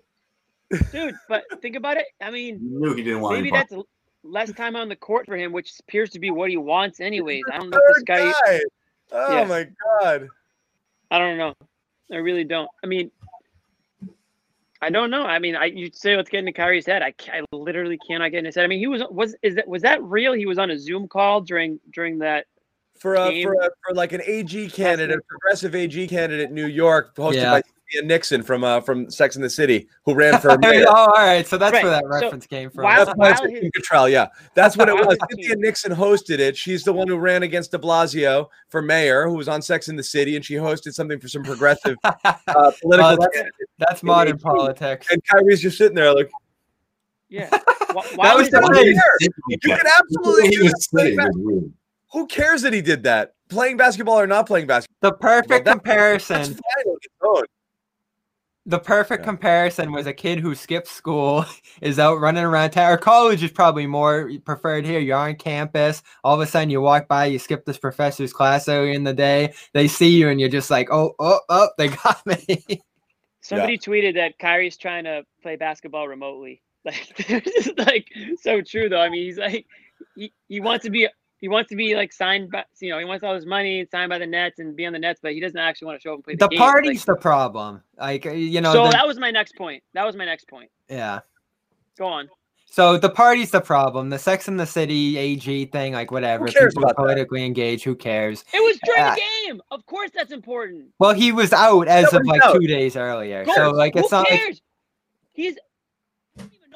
[0.92, 1.14] dude.
[1.28, 2.06] But think about it.
[2.20, 3.86] I mean, We knew he didn't want maybe that's l-
[4.24, 7.42] less time on the court for him, which appears to be what he wants, anyways.
[7.52, 8.32] I don't know if this Third guy.
[8.46, 8.60] guy.
[9.12, 9.44] Oh Yeah.
[9.44, 9.68] my
[10.00, 10.28] God.
[11.10, 11.54] I don't know.
[12.10, 12.68] I really don't.
[12.82, 13.10] I mean,
[14.80, 15.22] I don't know.
[15.22, 17.02] I mean, I you say let's get into Kyrie's head.
[17.02, 18.64] I, ca- I literally cannot get in his head.
[18.64, 20.32] I mean, he was was is that was that real?
[20.32, 22.46] He was on a Zoom call during during that.
[22.98, 23.44] for a, game.
[23.44, 27.34] for a, for like an AG candidate, a progressive AG candidate in New York, hosted
[27.36, 27.50] Yeah.
[27.52, 30.86] by Cynthia Nixon from uh, from Sex and the City, who ran for oh, mayor.
[30.88, 31.46] all right.
[31.46, 32.84] So that's where Right, that so reference came from.
[32.84, 35.16] while- That's why it's while Kim his- Cattrall, yeah, that's what it was.
[35.30, 36.56] his Cynthia Nixon hosted it.
[36.56, 39.98] She's the one who ran against De Blasio for mayor, who was on Sex and
[39.98, 42.12] the City, and she hosted something for some progressive uh,
[42.82, 43.04] political.
[43.12, 44.42] Oh, that's- that's modern AG.
[44.42, 45.06] politics.
[45.10, 46.30] And Kyrie's just sitting there like,
[47.28, 47.48] Yeah.
[47.90, 48.98] Wh- While was his- the who thing.
[49.48, 51.72] You can absolutely he was sitting bas- was weird.
[52.12, 53.32] Who cares that he did that?
[53.48, 55.10] Playing basketball or not playing basketball?
[55.10, 56.36] The perfect that- comparison.
[56.36, 57.42] That's fine on its own.
[58.64, 59.26] The perfect Yeah.
[59.26, 61.44] comparison was a kid who skips school,
[61.82, 62.92] is out running around town.
[62.92, 65.00] Or college is probably more preferred here.
[65.00, 66.02] You're on campus.
[66.22, 69.12] All of a sudden, you walk by, you skip this professor's class early in the
[69.12, 69.52] day.
[69.74, 72.80] They see you, and you're just like, oh, oh, oh, they got me.
[73.40, 76.62] Somebody tweeted that Kyrie's trying to play basketball remotely.
[76.84, 78.08] Like, this is like
[78.40, 79.00] so true though.
[79.00, 79.66] I mean, he's like,
[80.16, 81.08] he, he wants to be,
[81.42, 83.90] he wants to be like signed by, you know, he wants all his money and
[83.90, 86.02] signed by the Nets and be on the Nets, but he doesn't actually want to
[86.02, 86.58] show up and play the, the game.
[86.58, 87.82] party's the problem.
[87.98, 89.82] Like, uh, you know, so the- that was my next point.
[89.92, 90.70] That was my next point.
[90.88, 91.20] yeah.
[91.98, 92.28] Go on.
[92.66, 94.08] So the party's the problem.
[94.08, 96.46] The Sex in the City AG thing, like whatever.
[96.46, 97.02] Who cares people are about that?
[97.02, 97.84] politically engaged.
[97.84, 98.46] Who cares?
[98.54, 99.14] It was during Yeah.
[99.14, 99.60] the game.
[99.70, 100.86] Of course, that's important.
[100.98, 102.54] Well, he was out as of like out.
[102.54, 103.44] two days earlier.
[103.44, 104.62] Go- So like, it's who not like cares?
[105.34, 105.56] He's.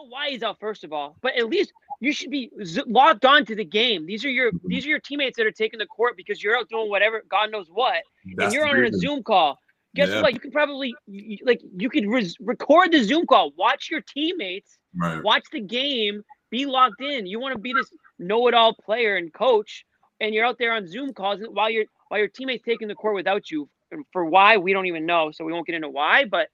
[0.07, 0.59] I don't know why he's out.
[0.61, 4.07] First of all, but at least you should be z- logged on to the game.
[4.07, 6.69] These are your these are your teammates that are taking the court because you're out
[6.69, 8.03] doing whatever God knows what,
[8.37, 8.93] That's and you're on a.
[8.93, 9.59] Zoom call.
[9.95, 10.23] Guess Yeah.
[10.23, 10.35] what?
[10.35, 10.95] You can probably
[11.43, 15.23] like you could res- record the Zoom call, watch your teammates, Right.
[15.23, 17.27] watch the game, be logged in.
[17.27, 19.85] You want to be this know-it-all player and coach,
[20.21, 23.15] and you're out there on Zoom calls while your while your teammates taking the court
[23.15, 23.69] without you.
[23.91, 26.25] And for why we don't even know, so we won't get into why.
[26.25, 26.49] But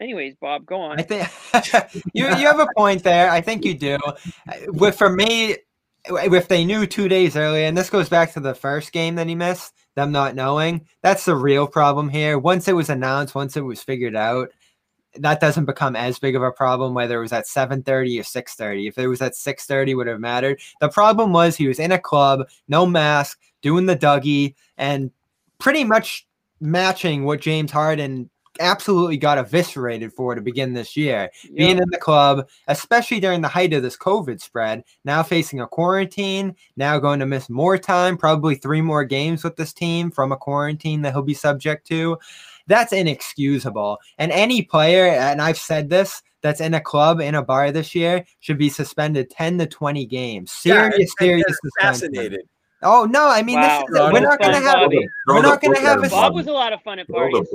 [0.00, 0.98] anyways, Bob, go on.
[0.98, 1.28] I think
[2.14, 3.30] you you have a point there.
[3.30, 3.98] I think you do.
[4.06, 4.14] Uh,
[4.68, 5.56] with for me,
[6.06, 9.26] if they knew two days earlier, and this goes back to the first game that
[9.26, 10.86] he missed, them not knowing.
[11.02, 12.38] That's the real problem here.
[12.38, 14.48] Once it was announced, once it was figured out,
[15.16, 18.88] that doesn't become as big of a problem whether it was at 7:30 or 6:30.
[18.88, 20.60] If it was at 6:30 would have mattered.
[20.80, 25.10] The problem was he was in a club, no mask, doing the Dougie and
[25.58, 26.26] pretty much
[26.60, 31.30] matching what James Harden absolutely got eviscerated for to begin this year.
[31.54, 35.66] Being in the club, especially during the height of this COVID spread, now facing a
[35.66, 40.32] quarantine, now going to miss more time, probably three more games with this team from
[40.32, 42.18] a quarantine that he'll be subject to.
[42.66, 43.98] That's inexcusable.
[44.18, 47.94] And any player, and I've said this, that's in a club in a bar this
[47.94, 50.50] year should be suspended 10 to 20 games.
[50.52, 51.56] Serious, and serious they're
[51.90, 52.14] suspension.
[52.14, 52.48] fascinated.
[52.82, 53.84] Oh no, I mean Wow.
[53.86, 55.06] this is, we're not gonna have Bobby.
[55.26, 57.46] we're not gonna have a Bob was a lot of fun at parties.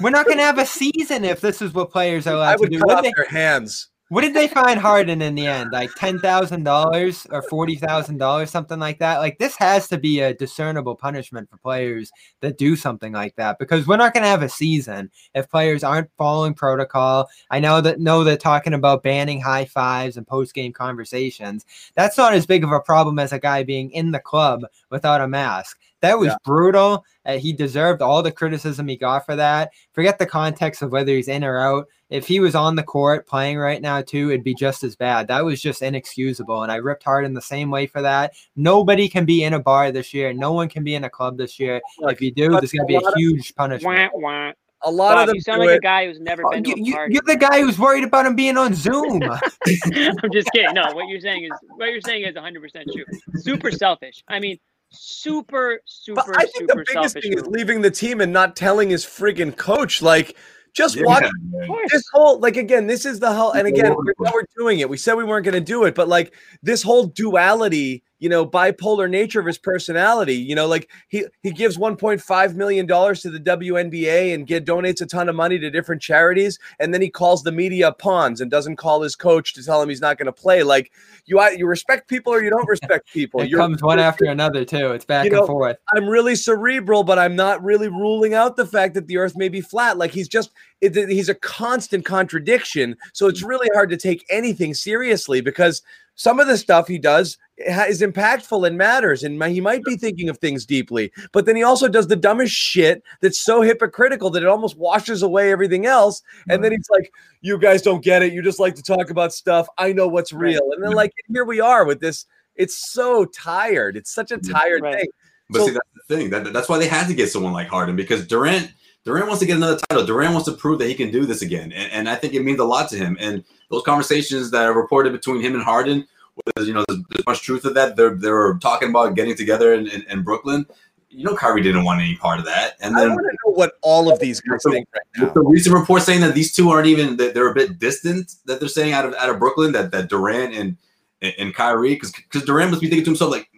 [0.00, 2.68] We're not gonna have a season if this is what players are allowed I to
[2.68, 2.78] do.
[2.78, 3.88] cut What off did, they, their hands.
[4.08, 5.70] what did they find Harden in the end?
[5.72, 9.18] Like ten thousand dollars or forty thousand dollars, something like that.
[9.18, 13.58] Like this has to be a discernible punishment for players that do something like that
[13.58, 17.28] because we're not gonna have a season if players aren't following protocol.
[17.50, 21.66] I know that know they're talking about banning high fives and post game conversations.
[21.94, 25.20] That's not as big of a problem as a guy being in the club without
[25.20, 25.78] a mask.
[26.02, 26.36] That was Yeah.
[26.44, 27.04] brutal.
[27.24, 29.70] Uh, he deserved all the criticism he got for that.
[29.92, 31.86] Forget the context of whether he's in or out.
[32.10, 35.26] If he was on the court playing right now too, it'd be just as bad.
[35.28, 38.34] That was just inexcusable, and I ripped Harden the same way for that.
[38.54, 40.32] Nobody can be in a bar this year.
[40.32, 41.80] No one can be in a club this year.
[42.02, 44.12] if you do, there's going to be lot a of- huge punishment.
[44.14, 44.52] Wah, wah.
[44.82, 46.62] A lot Bob, of them you sound do like a guy who's never Oh, been
[46.62, 47.14] to a party.
[47.14, 49.22] you're the guy who's worried about him being on Zoom.
[49.64, 50.74] I'm just kidding.
[50.74, 53.04] No, what you're saying is what you're saying is 100 percent true.
[53.36, 54.22] Super selfish.
[54.28, 54.58] I mean,
[54.90, 57.22] super, super, But I think the super biggest selfish.
[57.22, 60.02] thing is leaving the team and not telling his freaking coach.
[60.02, 60.36] Like,
[60.72, 61.78] just Yeah, watch man.
[61.90, 62.86] This whole like again.
[62.86, 64.88] This is the whole, and again, we're, we're doing it.
[64.90, 68.46] We said we weren't going to do it, but like this whole duality, you know,
[68.46, 70.34] bipolar nature of his personality.
[70.34, 75.00] You know, like he he gives 1.5 million dollars to the WNBA and get donates
[75.00, 78.50] a ton of money to different charities, and then he calls the media pawns and
[78.50, 80.62] doesn't call his coach to tell him he's not going to play.
[80.62, 80.92] Like
[81.26, 83.40] you, you respect people or you don't respect people.
[83.40, 84.92] it You're- comes one after another too.
[84.92, 85.76] It's back and know, forth.
[85.94, 89.48] I'm really cerebral, but I'm not really ruling out the fact that the earth may
[89.48, 89.98] be flat.
[89.98, 92.96] Like he's just, it, he's a constant contradiction.
[93.12, 93.48] So it's mm.
[93.48, 95.82] really hard to take anything seriously because
[96.14, 99.22] some of the stuff he does is impactful and matters.
[99.22, 102.54] And he might be thinking of things deeply, but then he also does the dumbest
[102.54, 106.22] shit that's so hypocritical that it almost washes away everything else.
[106.48, 108.32] And then he's like, You guys don't get it.
[108.32, 109.66] You just like to talk about stuff.
[109.78, 110.72] I know what's real.
[110.72, 110.96] And then, mm-hmm.
[110.96, 112.26] like, here we are with this.
[112.56, 113.96] It's so tired.
[113.96, 114.52] It's such a mm-hmm.
[114.52, 114.96] tired Right.
[115.00, 115.08] thing.
[115.50, 116.30] But So- see, that's the thing.
[116.30, 118.72] That, that's why they had to get someone like Harden because Durant
[119.06, 120.04] Durant wants to get another title.
[120.04, 122.42] Durant wants to prove that he can do this again, and, and I think it
[122.42, 123.16] means a lot to him.
[123.20, 126.08] And those conversations that are reported between him and Harden,
[126.56, 127.96] was, you know, there's, there's much truth to that.
[127.96, 130.66] They're they're talking about getting together in, in, in Brooklyn.
[131.08, 133.54] You know, Kyrie didn't want any part of that, and I then want to know
[133.54, 135.32] what all of these guys think right now.
[135.32, 138.60] the recent report saying that these two aren't even that they're a bit distant that
[138.60, 140.76] they're saying out of out of Brooklyn that that Durant and
[141.22, 143.48] and, Kyrie because because Durant must be thinking to himself like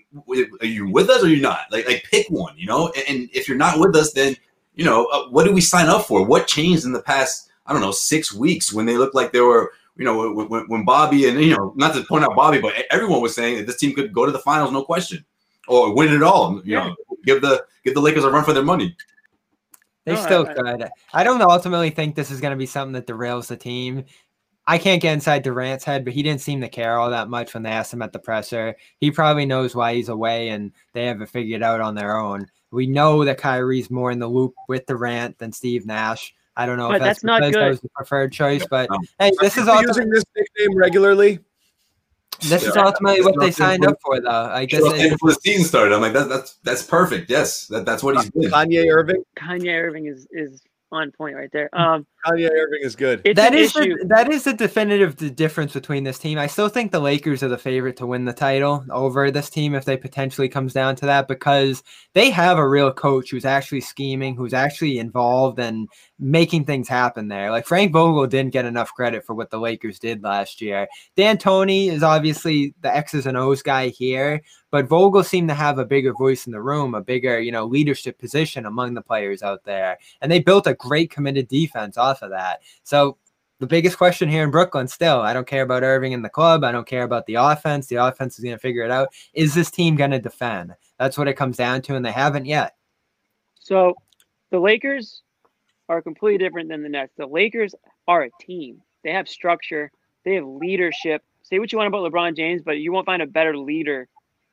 [0.60, 3.28] are you with us or you not like like pick one you know and, and
[3.32, 4.36] if you're not with us then
[4.74, 7.72] you know uh, what did we sign up for what changed in the past I
[7.72, 10.84] don't know six weeks when they looked like they were you know when, when, when
[10.84, 13.76] Bobby and you know not to point out Bobby but everyone was saying that this
[13.76, 15.24] team could go to the finals no question
[15.66, 16.94] or win it all you know
[17.26, 18.96] give the give the Lakers a run for their money
[20.04, 20.88] They No, still I- could.
[21.12, 24.04] I don't ultimately think this is going to be something that derails the team.
[24.66, 27.54] I can't get inside Durant's head, but he didn't seem to care all that much
[27.54, 28.76] when they asked him at the presser.
[29.00, 32.46] He probably knows why he's away and they have it figured out on their own.
[32.70, 36.34] We know that Kyrie's more in the loop with Durant than Steve Nash.
[36.58, 38.90] I don't know But if that's, that's not because that was the preferred choice, but
[38.90, 38.98] No.
[39.20, 41.38] hey, this Are is you ultimately, using this nickname regularly.
[42.42, 44.28] this is ultimately what they signed up for, though.
[44.30, 47.30] I guess Well, it- before the season started, I'm like, that's that's that's perfect.
[47.30, 48.50] Yes, that, that's what he's uh, doing.
[48.50, 49.22] Kanye Irving.
[49.36, 51.68] Kanye Irving is is on point right there.
[51.78, 53.20] Um, Kanye Irving is good.
[53.24, 53.96] it's That an is issue.
[53.98, 56.38] the, that is the definitive the difference between this team.
[56.38, 59.74] I still think the Lakers are the favorite to win the title over this team
[59.74, 61.82] if they potentially comes down to that because
[62.14, 67.28] they have a real coach who's actually scheming, who's actually involved and making things happen
[67.28, 67.50] there.
[67.50, 70.88] Like Frank Vogel didn't get enough credit for what the Lakers did last year.
[71.16, 75.84] D'Antoni is obviously the X's and O's guy here, but Vogel seemed to have a
[75.84, 79.64] bigger voice in the room, a bigger, you know, leadership position among the players out
[79.64, 79.98] there.
[80.20, 82.60] And they built a great committed defense off of that.
[82.82, 83.16] So
[83.60, 86.64] the biggest question here in Brooklyn still, I don't care about Irving in the club.
[86.64, 87.86] I don't care about the offense.
[87.86, 89.08] The offense is going to figure it out.
[89.32, 90.74] Is this team going to defend?
[90.98, 92.76] That's what it comes down to, and they haven't yet.
[93.58, 93.94] So
[94.50, 95.22] the Lakers
[95.88, 97.12] are completely different than the Nets.
[97.16, 97.74] The Lakers
[98.06, 98.82] are a team.
[99.02, 99.90] They have structure.
[100.24, 101.24] They have leadership.
[101.42, 104.08] Say what you want about LeBron James, but you won't find a better leader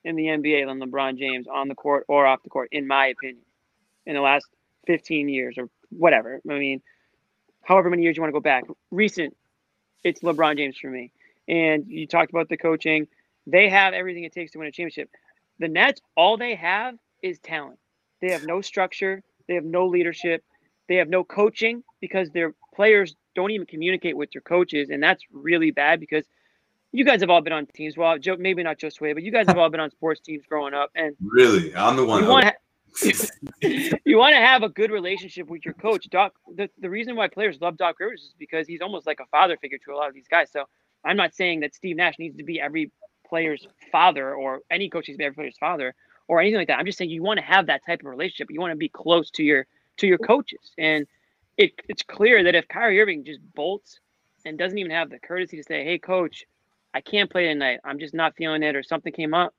[0.05, 3.07] in the NBA than LeBron James on the court or off the court, in my
[3.07, 3.43] opinion,
[4.05, 4.45] in the last
[4.85, 6.39] 15 years or whatever.
[6.49, 6.81] I mean,
[7.63, 8.63] however many years you want to go back.
[8.91, 9.35] Recent,
[10.03, 11.11] it's LeBron James for me.
[11.47, 13.07] And you talked about the coaching.
[13.47, 15.09] They have everything it takes to win a championship.
[15.59, 17.79] The Nets, all they have is talent.
[18.21, 19.23] They have no structure.
[19.47, 20.43] They have no leadership.
[20.87, 25.23] They have no coaching because their players don't even communicate with their coaches, and that's
[25.31, 26.25] really bad because
[26.97, 27.97] you guys have all been on teams.
[27.97, 30.43] Well, Joe, maybe not just way, but you guys have all been on sports teams
[30.47, 32.23] growing up, and Really, I'm the one.
[32.23, 32.53] you want to
[34.05, 36.09] you want to have a good relationship with your coach.
[36.09, 39.25] Doc, the, the reason why players love Doc Rivers is because he's almost like a
[39.25, 40.49] father figure to a lot of these guys.
[40.51, 40.63] So
[41.03, 42.91] I'm not saying that Steve Nash needs to be every
[43.27, 45.93] player's father or any coach needs to be every player's father
[46.27, 46.79] or anything like that.
[46.79, 48.49] I'm just saying you want to have that type of relationship.
[48.49, 51.05] You want to be close to your to your coaches, and
[51.57, 53.99] it, it's clear that if Kyrie Irving just bolts
[54.45, 56.45] and doesn't even have the courtesy to say, "Hey, coach,
[56.95, 57.81] I can't play tonight.
[57.83, 59.53] I'm just not feeling it," or something came up.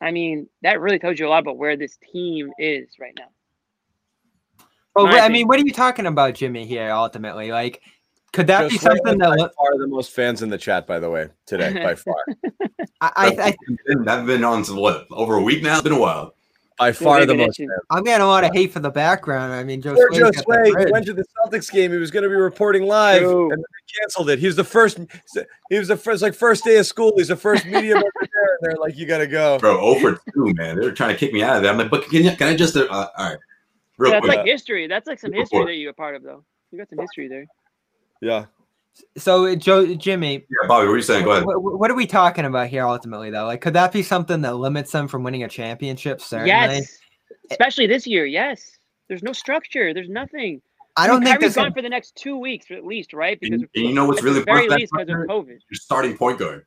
[0.00, 3.28] I mean, that really tells you a lot about where this team is right now.
[4.96, 5.32] Well, My I opinion.
[5.32, 6.66] mean, what are you talking about, Jimmy?
[6.66, 7.82] Here, ultimately, like,
[8.32, 10.86] could that be Just like something by that far the most fans in the chat,
[10.86, 12.16] by the way, today by far,
[13.00, 13.56] I, I, I
[14.08, 15.74] I've been on to what over a week now.
[15.74, 16.34] It's been a while.
[16.80, 17.60] By far the most.
[17.90, 19.52] I'm getting a lot of hate for the background.
[19.52, 19.94] I mean, Joe.
[19.94, 21.92] Poor Joe got Sway went to the Celtics game.
[21.92, 23.42] He was going to be reporting live, True.
[23.42, 24.38] and then they canceled it.
[24.38, 24.98] He was the first.
[25.68, 27.12] He was the first, like first day of school.
[27.16, 30.18] He's the first media member there, and they're like, "You got to go." Bro, over
[30.34, 30.80] two, man.
[30.80, 31.70] They were trying to kick me out of there.
[31.70, 32.76] I'm like, but can, you, can I just?
[32.76, 33.38] Uh, all right,
[33.98, 34.38] real That's quick.
[34.38, 34.86] like history.
[34.86, 36.44] That's like some history that you're a part of, though.
[36.72, 37.46] You got some history there.
[38.22, 38.46] Yeah.
[39.16, 41.24] So, Joe, Jimmy, yeah, Bobby, what were you saying?
[41.24, 41.44] Go ahead.
[41.44, 43.44] what, what are we talking about here ultimately, though?
[43.44, 46.20] Like, could that be something that limits them from winning a championship?
[46.20, 46.48] Certainly.
[46.48, 46.98] Yes,
[47.50, 48.26] especially this year.
[48.26, 49.92] Yes, there's no structure.
[49.94, 50.60] There's nothing.
[50.96, 51.62] I don't think Kyrie's this.
[51.62, 53.38] gone for the next two weeks at least, right?
[53.40, 54.80] Because And, and you know what's at really the very important?
[54.80, 55.48] least because of COVID.
[55.48, 56.66] Your starting point guard.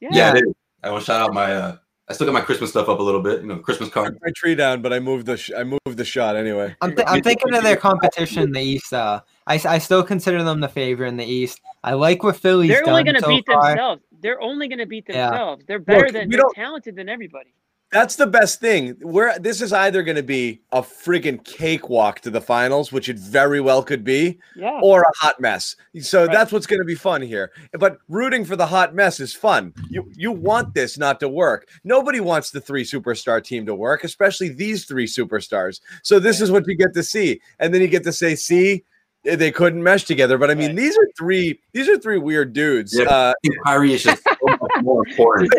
[0.00, 0.08] Yeah.
[0.12, 0.54] Yeah, it is.
[0.82, 1.52] I want to shout out my.
[1.52, 1.76] Uh,
[2.10, 3.42] I still got my Christmas stuff up a little bit.
[3.42, 4.12] You know, Christmas I card.
[4.14, 6.74] put my tree down, but I moved the sh- I moved the shot anyway.
[6.80, 8.92] I'm, th- I'm thinking of their competition in the East.
[8.94, 11.60] Uh, I, s- I still consider them the favorite in the East.
[11.84, 13.68] I like what Philly's They're only going to so beat far.
[13.70, 14.02] themselves.
[14.20, 15.28] They're only going to beat Yeah.
[15.30, 15.64] themselves.
[15.66, 17.52] They're better Look, than we they're talented than everybody.
[17.90, 18.90] That's the best thing.
[19.00, 23.18] Where this is either going to be a friggin' cakewalk to the finals, which it
[23.18, 24.78] very well could be, Yeah.
[24.82, 25.74] or a hot mess.
[26.00, 26.32] So Right.
[26.32, 27.50] that's what's going to be fun here.
[27.78, 29.72] But rooting for the hot mess is fun.
[29.88, 31.66] You you want this not to work.
[31.82, 35.80] Nobody wants the three superstar team to work, especially these three superstars.
[36.02, 38.84] So this is what you get to see, and then you get to say, "See,
[39.24, 40.76] they couldn't mesh together." But I mean, Right.
[40.76, 41.58] these are three.
[41.72, 42.94] These are three weird dudes.
[42.98, 43.06] Yeah.
[43.06, 45.50] Uh, I think Kyrie is just so much more important.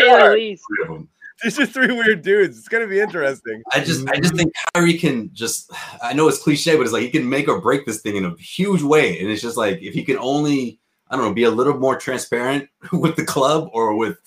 [1.43, 2.57] These are three weird dudes.
[2.57, 3.61] It's to be interesting.
[3.73, 5.71] I just, I just think Kyrie can just.
[6.01, 8.25] I know it's cliche, but it's like he can make or break this thing in
[8.25, 11.43] a huge way, and it's just like if he can only, I don't know, be
[11.43, 14.17] a little more transparent with the club or with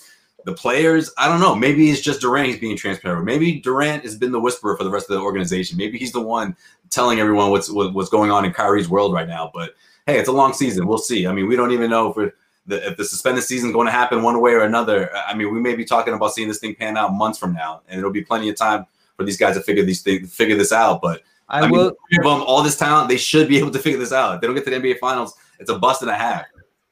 [0.44, 1.11] the players.
[1.18, 1.55] I don't know.
[1.55, 3.25] Maybe it's just Durant he's being transparent.
[3.25, 5.77] Maybe Durant has been the whisperer for the rest of the organization.
[5.77, 6.57] Maybe he's the one
[6.90, 9.51] telling everyone what's what, what's going on in Kyrie's world right now.
[9.53, 9.75] But
[10.07, 10.87] hey, it's a long season.
[10.87, 11.27] We'll see.
[11.27, 12.33] I mean, we don't even know if we're,
[12.66, 15.14] the if the suspended season is going to happen one way or another.
[15.14, 17.83] I mean, we may be talking about seeing this thing pan out months from now,
[17.88, 20.72] and it'll be plenty of time for these guys to figure these things figure this
[20.72, 21.01] out.
[21.03, 21.96] But I, I, will.
[22.09, 24.37] three of them, all this talent, they should be able to figure this out.
[24.37, 26.46] If they don't get to the NBA Finals, it's a bust and a half,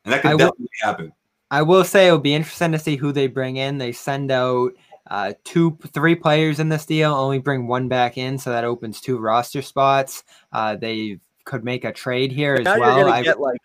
[0.05, 1.13] and that could I will- definitely happen.
[1.53, 3.79] I will say it'll be interesting to see who they bring in.
[3.79, 4.71] They send out
[5.11, 9.01] uh, two, three players in this deal, only bring one back in, so that opens
[9.01, 10.23] two roster spots.
[10.53, 12.99] Uh, they could make a trade here as well.
[12.99, 13.61] you're I, get like,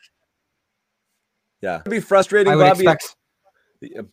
[1.61, 2.87] yeah, it'd be frustrating, I would Bobby.
[2.87, 3.15] expect.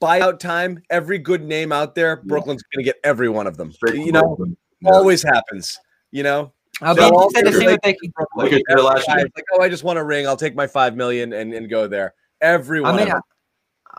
[0.01, 0.83] buyout time.
[0.91, 3.73] Every good name out there, Brooklyn's going to get every one of them.
[3.73, 4.57] Straight You know, Brooklyn.
[4.81, 4.91] Yeah.
[4.93, 5.79] always happens.
[6.11, 6.53] You know,
[6.83, 8.13] uh, I'll be interested to see what they can.
[8.37, 9.19] Lakers did it last year.
[9.19, 10.27] Like, oh, I just want a ring.
[10.27, 12.15] I'll take my five million and, and go there.
[12.41, 12.95] Everyone.
[12.95, 13.23] I mean, of them.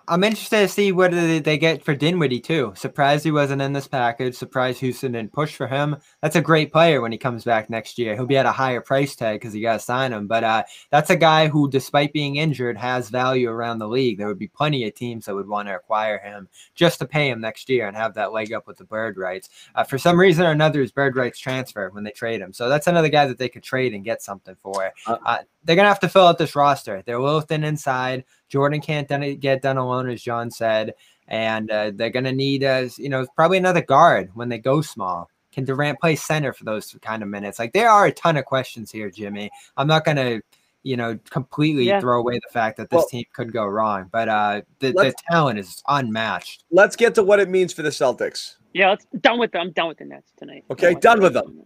[0.06, 2.74] I'm interested to see what they they get for Dinwiddie too.
[2.76, 4.36] Surprised he wasn't in this package.
[4.36, 5.96] Surprised Houston didn't push for him.
[6.22, 8.14] That's a great player when he comes back next year.
[8.14, 10.28] He'll be at a higher price tag because you got to sign him.
[10.28, 14.18] But uh, that's a guy who, despite being injured, has value around the league.
[14.18, 17.30] There would be plenty of teams that would want to acquire him just to pay
[17.30, 19.50] him next year and have that leg up with the bird rights.
[19.74, 22.52] Uh, for some reason or another, his bird rights transfer when they trade him.
[22.52, 24.92] So that's another guy that they could trade and get something for.
[25.08, 27.02] Uh, Uh, they're gonna have to fill out this roster.
[27.06, 28.24] They're a little thin inside.
[28.50, 30.94] Jordan can't done, get done alone, as John said,
[31.28, 35.30] and uh, they're gonna need, uh, you know, probably another guard when they go small.
[35.52, 37.60] Can Durant play center for those kind of minutes?
[37.60, 39.50] Like there are a ton of questions here, Jimmy.
[39.78, 40.42] I'm not gonna,
[40.82, 42.00] you know, completely Yeah.
[42.00, 45.14] throw away the fact that this Well- team could go wrong, but uh, the, the
[45.32, 46.64] talent is unmatched.
[46.72, 48.56] Let's get to what it means for the Celtics.
[48.74, 49.62] Yeah, let's done with them.
[49.62, 50.66] I'm done with the Nets tonight.
[50.72, 51.64] Okay, done with them.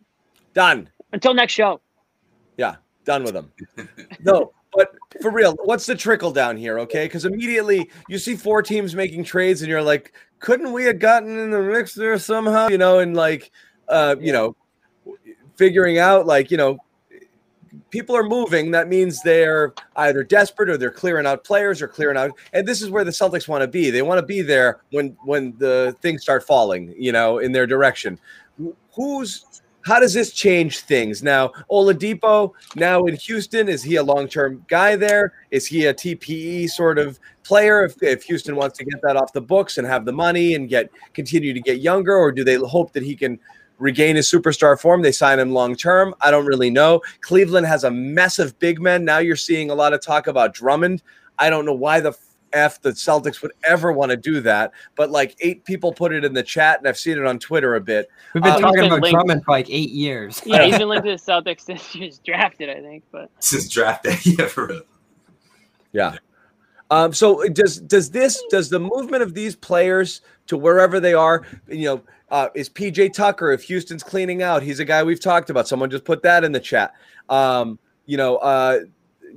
[0.54, 0.90] Done.
[1.14, 1.80] Until next show.
[2.58, 2.76] Yeah,
[3.08, 3.52] done with them.
[4.24, 6.78] No, But for real, what's the trickle down here?
[6.80, 11.00] Okay, because immediately you see four teams making trades, and you're like, couldn't we have
[11.00, 12.68] gotten in the mix there somehow?
[12.68, 13.52] You know, and like,
[13.90, 14.56] uh, you know,
[15.56, 16.78] figuring out like, you know,
[17.90, 18.70] people are moving.
[18.70, 22.32] That means they're either desperate or they're clearing out players or clearing out.
[22.54, 23.90] And this is where the Celtics want to be.
[23.90, 27.66] They want to be there when when the things start falling, you know, in their
[27.66, 28.20] direction.
[28.94, 31.48] Who's how does this change things now?
[31.72, 35.34] Oladipo now in Houston is he a long term guy there?
[35.50, 37.86] Is he a TPE sort of player?
[37.86, 40.68] If, if Houston wants to get that off the books and have the money and
[40.68, 43.40] get continue to get younger, or do they hope that he can
[43.78, 45.02] regain his superstar form?
[45.02, 46.14] They sign him long term.
[46.20, 47.02] I don't really know.
[47.22, 49.06] Cleveland has a mess of big men.
[49.06, 51.02] Now you're seeing a lot of talk about Drummond.
[51.40, 52.12] I don't know why the
[52.54, 54.72] F the Celtics would ever want to do that.
[54.96, 57.76] But like eight people put it in the chat, and I've seen it on Twitter
[57.76, 58.10] a bit.
[58.34, 60.42] We've been Uh, talking been about linked- Drummond for like eight years.
[60.46, 63.04] Yeah, he's been linked to the Celtics since he was drafted, I think.
[63.12, 64.82] But Since draft day, yeah, for real.
[65.92, 66.18] Yeah.
[66.90, 71.46] Um, so does does this does the movement of these players to wherever they are,
[71.68, 74.64] you know, uh, is PJ Tucker if Houston's cleaning out?
[74.64, 75.68] He's a guy we've talked about.
[75.68, 76.94] Someone just put that in the chat.
[77.28, 78.80] Um, you know, uh,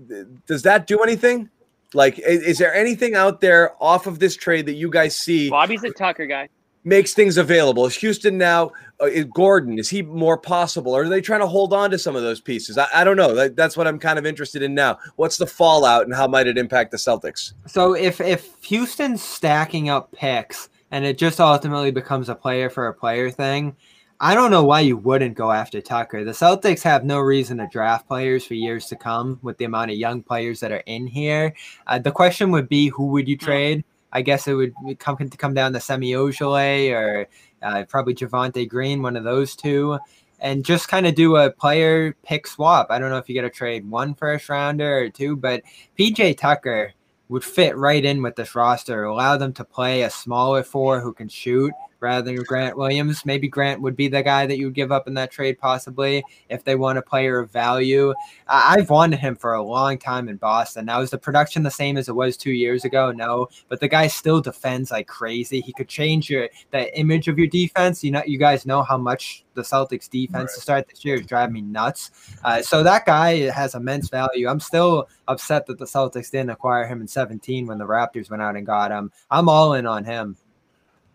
[0.08, 1.48] th- does that do anything?
[1.94, 5.50] Like, i- is, there anything out there off of this trade that you guys see
[5.50, 6.48] Bobby's a Tucker guy.
[6.84, 7.84] makes things available?
[7.86, 8.70] Is Houston now?
[9.02, 11.98] Uh, is Gordon is he more possible, or are they trying to hold on to
[11.98, 12.78] some of those pieces?
[12.78, 13.34] I, I don't know.
[13.34, 14.98] That, that's what I'm kind of interested in now.
[15.16, 17.52] What's the fallout, and how might it impact the Celtics?
[17.66, 22.88] So if if Houston's stacking up picks and it just ultimately becomes a player for
[22.88, 23.74] a player thing,
[24.22, 26.24] I don't know why you wouldn't go after Tucker.
[26.24, 29.92] The Celtics have no reason to draft players for years to come with the amount
[29.92, 31.54] of young players that are in here.
[31.86, 33.82] Uh, the question would be who would you trade?
[34.12, 37.28] I guess it would come to come down to Semi Ojeleye or
[37.62, 39.98] uh, probably Javonte Green, one of those two,
[40.38, 42.88] and just kind of do a player pick swap.
[42.90, 45.62] I don't know if you get to trade one first rounder or two, but
[45.98, 46.92] PJ Tucker
[47.30, 51.14] would fit right in with this roster, allow them to play a smaller four who
[51.14, 53.24] can shoot rather than Grant Williams.
[53.24, 56.22] Maybe Grant would be the guy that you would give up in that trade, possibly
[56.48, 58.12] if they want a player of value.
[58.48, 60.86] I- I've wanted him for a long time in Boston.
[60.86, 63.12] Now, is the production the same as it was two years ago?
[63.12, 65.60] No, but the guy still defends like crazy.
[65.60, 68.02] He could change your the image of your defense.
[68.02, 71.26] You know, you guys know how much the Celtics defense to start this year is
[71.26, 72.10] driving me nuts.
[72.44, 74.48] Uh, so that guy has immense value.
[74.48, 78.42] I'm still upset that the Celtics didn't acquire him in 17 when the Raptors went
[78.42, 79.10] out and got him.
[79.30, 80.36] I'm all in on him.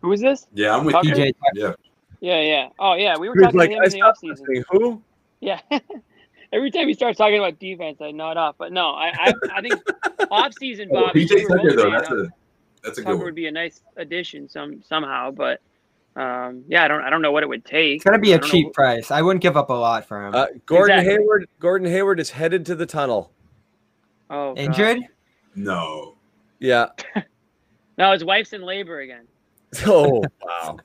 [0.01, 0.47] Who is this?
[0.53, 1.07] Yeah, I'm with Tucker?
[1.07, 1.15] you.
[1.15, 1.73] PJ Yeah.
[2.21, 2.69] Yeah, yeah.
[2.79, 3.17] Oh, yeah.
[3.17, 4.63] We were He talking like, to him I in the stopped offseason.
[4.71, 5.01] Who?
[5.41, 5.59] Yeah.
[6.53, 8.55] Every time he starts talking about defense, I nod off.
[8.57, 9.73] But no, I I, I think
[10.31, 11.25] offseason, Oh, Bobby.
[11.25, 12.27] PJ Tucker though, that's a
[12.83, 13.25] that's a good Tucker one.
[13.25, 15.59] would be a nice addition some somehow, but
[16.15, 17.95] um, yeah, I don't I don't know what it would take.
[17.95, 19.11] It's gonna be a don't know cheap price.
[19.11, 20.33] I wouldn't give up a lot for him.
[20.33, 21.13] Uh, Gordon Exactly.
[21.23, 21.49] Hayward.
[21.59, 23.31] Gordon Hayward is headed to the tunnel.
[24.29, 24.57] Oh, God.
[24.59, 24.99] Injured?
[25.55, 26.15] No.
[26.59, 26.87] Yeah.
[27.97, 29.25] No, his wife's in labor again.
[29.85, 30.77] Oh wow.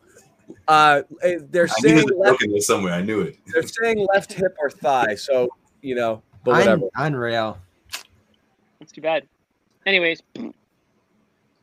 [0.68, 2.92] Uh, eh, they're I saying there's left, joke somewhere.
[2.94, 3.38] I knew it.
[3.52, 5.14] they're saying left hip or thigh.
[5.14, 5.48] So
[5.82, 6.86] you know, but Un- whatever.
[6.96, 7.58] unreal.
[8.78, 9.26] That's too bad.
[9.86, 10.22] Anyways,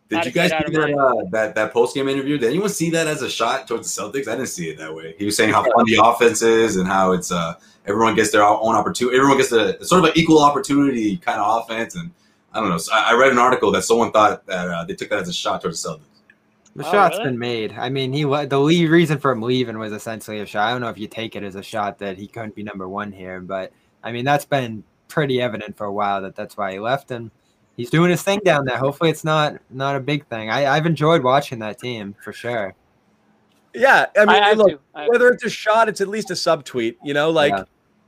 [0.09, 2.38] Did you guys see that, uh, that that post game interview?
[2.38, 4.28] Did anyone see that as a shot towards the Celtics?
[4.28, 5.15] I didn't see it that way.
[5.18, 7.55] He was saying how fun the offense is and how it's uh
[7.86, 9.18] everyone gets their own opportunity.
[9.18, 11.95] Everyone gets a sort of an equal opportunity kind of offense.
[11.95, 12.11] And
[12.53, 12.78] I don't know.
[12.78, 15.28] So I, I read an article that someone thought that uh, they took that as
[15.28, 16.01] a shot towards the Celtics.
[16.78, 17.32] The Oh, shot's really?
[17.32, 17.73] been made.
[17.73, 20.67] I mean, he le- the lead reason for him leaving was essentially a shot.
[20.67, 22.88] I don't know if you take it as a shot that he couldn't be number
[22.88, 23.71] one here, but
[24.03, 27.32] I mean that's been pretty evident for a while that that's why he left, and
[27.75, 28.78] he's doing his thing down there.
[28.78, 30.51] Hopefully, it's not not a big thing.
[30.51, 32.75] I, I've enjoyed watching that team for sure.
[33.73, 34.80] Yeah, I mean, I look.
[34.93, 36.95] I whether it's a shot, it's at least a subtweet.
[37.03, 37.53] You know, like,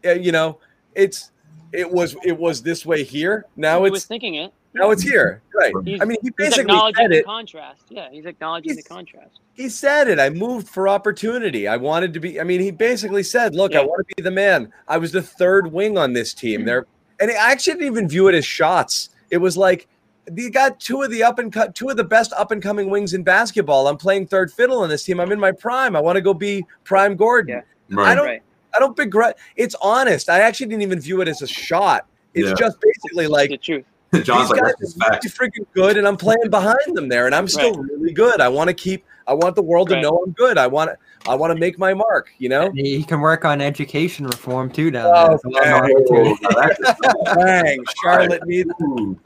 [0.05, 0.59] uh, you know,
[0.93, 1.32] it's
[1.74, 3.45] it was it was this way here.
[3.55, 4.53] Now he was it's thinking it.
[4.74, 5.41] Now it's here.
[5.55, 5.74] Right.
[5.84, 7.26] He's, I mean, he he's basically acknowledging said the it.
[7.26, 7.82] contrast.
[7.89, 9.39] Yeah, he's acknowledging He's- the contrast.
[9.53, 10.20] He said it.
[10.20, 11.67] I moved for opportunity.
[11.67, 12.39] I wanted to be.
[12.39, 15.22] I mean, he basically said, "Look, I want to be the man." I was the
[15.22, 16.61] third wing on this team.
[16.61, 16.65] Hmm.
[16.65, 16.86] There,
[17.20, 19.09] and I actually didn't even view it as shots.
[19.32, 19.88] It was like
[20.34, 22.89] you got two of the up and cut, two of the best up and coming
[22.89, 23.88] wings in basketball.
[23.88, 25.20] I'm playing third fiddle on this team.
[25.20, 25.95] I'm in my prime.
[25.95, 27.61] I want to go be prime Gordon.
[27.89, 27.99] Yeah.
[28.01, 28.26] I don't.
[28.28, 28.41] Right.
[28.74, 29.36] I don't begrudge.
[29.57, 30.30] It's honest.
[30.30, 32.05] I actually didn't even view it as a shot.
[32.36, 32.53] It's Yeah.
[32.53, 33.84] just basically like the truth.
[34.24, 37.26] John's these like, guys that's are really freaking good, and I'm playing behind them there,
[37.28, 38.41] and I'm still really good.
[38.41, 39.05] I want to keep.
[39.28, 40.57] I want the world to know I'm good.
[40.57, 40.91] I want.
[41.28, 42.32] I want to make my mark.
[42.39, 42.68] You know.
[42.68, 45.28] And he, he can work on education reform too down Oh, there.
[45.30, 46.47] There's a lot more Oh, opportunity.
[46.55, 48.72] that's just- Dang, Charlotte needs.
[48.82, 49.20] Ooh.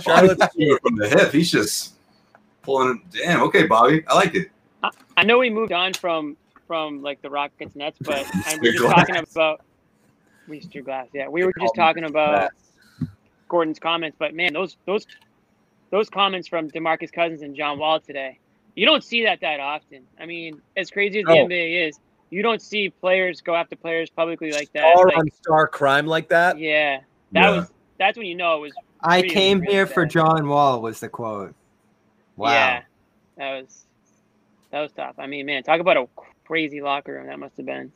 [0.00, 0.38] Charlotte.
[0.82, 1.32] From the hip.
[1.32, 1.94] He's just
[2.62, 3.02] pulling.
[3.12, 3.24] It.
[3.24, 3.42] Damn.
[3.42, 4.04] Okay, Bobby.
[4.06, 4.50] I like it.
[5.16, 6.36] I know we moved on from
[6.68, 8.76] from like the Rockets Nets, but I, we're Mr.
[8.78, 9.64] just talking about
[10.48, 10.84] Mr.
[10.84, 11.08] Glass.
[11.12, 12.50] Yeah, we were just talking about
[13.48, 15.06] Gordon's comments, but man, those those
[15.90, 18.38] those comments from DeMarcus Cousins and John Wall today,
[18.74, 20.04] you don't see that that often.
[20.20, 21.46] I mean, as crazy as the No.
[21.46, 21.98] NBA is,
[22.30, 24.80] you don't see players go after players publicly like that.
[24.80, 26.58] Star Like, on star crime like that.
[26.58, 27.00] yeah,
[27.32, 27.50] that Yeah.
[27.50, 28.72] was that's when you know it was.
[29.02, 30.10] I came here for bad.
[30.10, 31.54] John Wall was the quote.
[32.36, 32.52] Wow.
[32.52, 32.82] Yeah,
[33.36, 33.84] that was
[34.70, 35.14] that was tough.
[35.18, 36.06] I mean, man, talk about a
[36.46, 37.92] crazy locker room that must have been,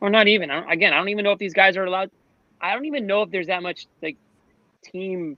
[0.00, 0.50] or not even.
[0.50, 2.10] I don't, again, I don't even know if these guys are allowed.
[2.60, 4.16] I don't even know if there's that much like
[4.82, 5.36] team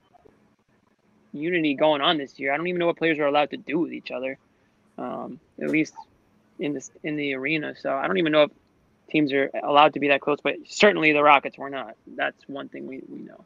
[1.33, 2.53] unity going on this year.
[2.53, 4.39] I don't even know what players are allowed to do with each other,
[4.99, 5.95] um, at least
[6.59, 7.75] in this in the arena.
[7.77, 8.51] So I don't even know if
[9.11, 10.39] teams are allowed to be that close.
[10.43, 11.97] But certainly the Rockets were not.
[12.07, 13.45] That's one thing we, we know.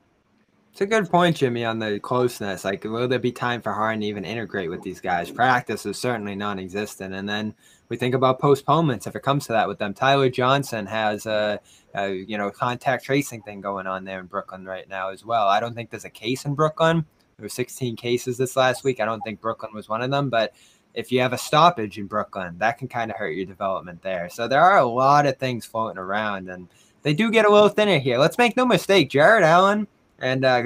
[0.76, 2.62] It's a good point, Jimmy, on the closeness.
[2.62, 5.30] Like, will there be time for Harden to even integrate with these guys?
[5.30, 7.54] Practice is certainly non-existent, and then
[7.88, 9.94] we think about postponements if it comes to that with them.
[9.94, 11.58] Tyler Johnson has a,
[11.94, 15.48] a you know contact tracing thing going on there in Brooklyn right now as well.
[15.48, 17.06] I don't think there's a case in Brooklyn.
[17.38, 19.00] There were 16 cases this last week.
[19.00, 20.52] I don't think Brooklyn was one of them, but
[20.92, 24.28] if you have a stoppage in Brooklyn, that can kind of hurt your development there.
[24.28, 26.68] So there are a lot of things floating around, and
[27.00, 28.18] they do get a little thinner here.
[28.18, 29.88] Let's make no mistake, Jarrett Allen
[30.20, 30.62] and uh,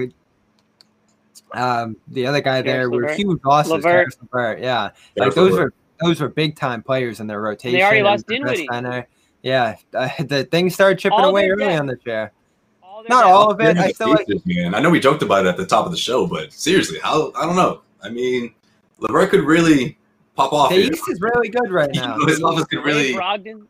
[1.53, 3.17] um, the other guy there Kurucs were LeVert.
[3.17, 3.73] huge losses.
[3.73, 4.15] LeVert.
[4.23, 5.73] LeVert, yeah, Kurucs like those were
[6.03, 7.77] those were big time players in their rotation.
[7.79, 8.69] They already and lost the Dinwiddie.
[8.71, 9.07] center.
[9.43, 11.81] Yeah, uh, the things started chipping All away early depth.
[11.81, 12.33] on the chair.
[12.83, 13.33] All Not depth.
[13.33, 13.77] all of it.
[13.79, 14.27] I still like.
[14.45, 14.75] man.
[14.75, 17.33] I know we joked about it at the top of the show, but seriously, how
[17.35, 17.83] I don't know.
[18.03, 18.55] I mean,
[18.99, 19.99] LeVert could really
[20.37, 20.71] pop off.
[20.71, 20.93] The here.
[20.93, 22.17] East is really good right now.
[22.17, 23.67] know, his offense could really, Brogdon.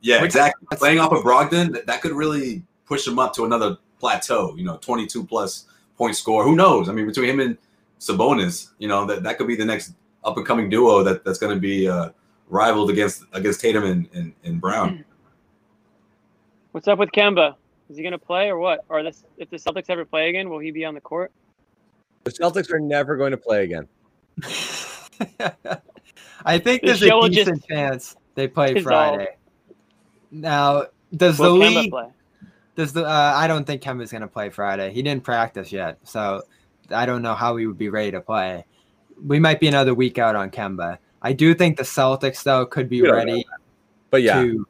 [0.00, 0.66] yeah, exactly.
[0.76, 4.54] Playing off of Brogdon, that, that could really push him up to another plateau.
[4.54, 5.64] You know, twenty-two plus
[5.96, 6.44] point score.
[6.44, 6.90] Who knows?
[6.90, 7.56] I mean, between him and
[7.98, 9.94] Sabonis, you know, that, that could be the next
[10.24, 12.10] up and coming duo that, that's going to be uh,
[12.48, 15.04] rivaled against against Tatum and, and, and Brown.
[16.72, 17.54] What's up with Kemba?
[17.88, 18.84] Is he going to play or what?
[18.90, 21.32] Or this, if the Celtics ever play again, will he be on the court?
[22.24, 23.88] The Celtics are never going to play again.
[26.44, 28.84] I think The there's a show will just decent chance they play dissolve.
[29.16, 29.36] Friday.
[30.30, 31.90] Now, does Will the Kemba league?
[31.90, 32.08] play?
[32.76, 33.04] Does the?
[33.04, 34.92] Uh, I don't think Kemba's going to play Friday.
[34.92, 36.42] He didn't practice yet, so
[36.90, 38.64] I don't know how he would be ready to play.
[39.24, 40.98] We might be another week out on Kemba.
[41.22, 43.46] I do think the Celtics though could be We don't know ready
[44.10, 44.66] But yeah, to.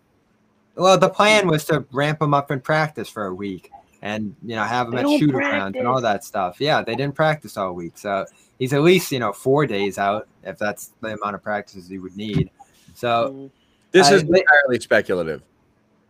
[0.76, 3.70] Well, the plan was to ramp him up in practice for a week,
[4.02, 6.60] and you know have him They at don't shoot arounds and all that stuff.
[6.60, 8.26] Yeah, they didn't practice all week, so
[8.58, 11.98] he's at least you know four days out if that's the amount of practices he
[11.98, 12.50] would need.
[12.94, 13.50] So Mm,
[13.92, 15.42] this I- is they- entirely speculative.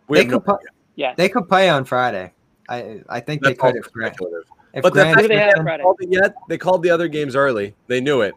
[0.09, 0.57] We they have no could,
[0.97, 1.09] pu- idea.
[1.09, 1.17] Yes.
[1.17, 2.33] they could play on Friday.
[2.69, 4.15] I I think they could also if Grant.
[4.15, 4.49] speculative.
[4.73, 5.73] If But the fact they that have they Friday?
[5.73, 7.75] haven't called it yet, they called the other games early.
[7.87, 8.35] They knew it.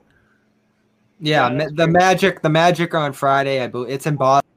[1.20, 1.88] yeah, Yeah, ma- the.
[1.88, 3.62] Magic, the Magic on Friday.
[3.64, 4.50] I believe it's in Boston.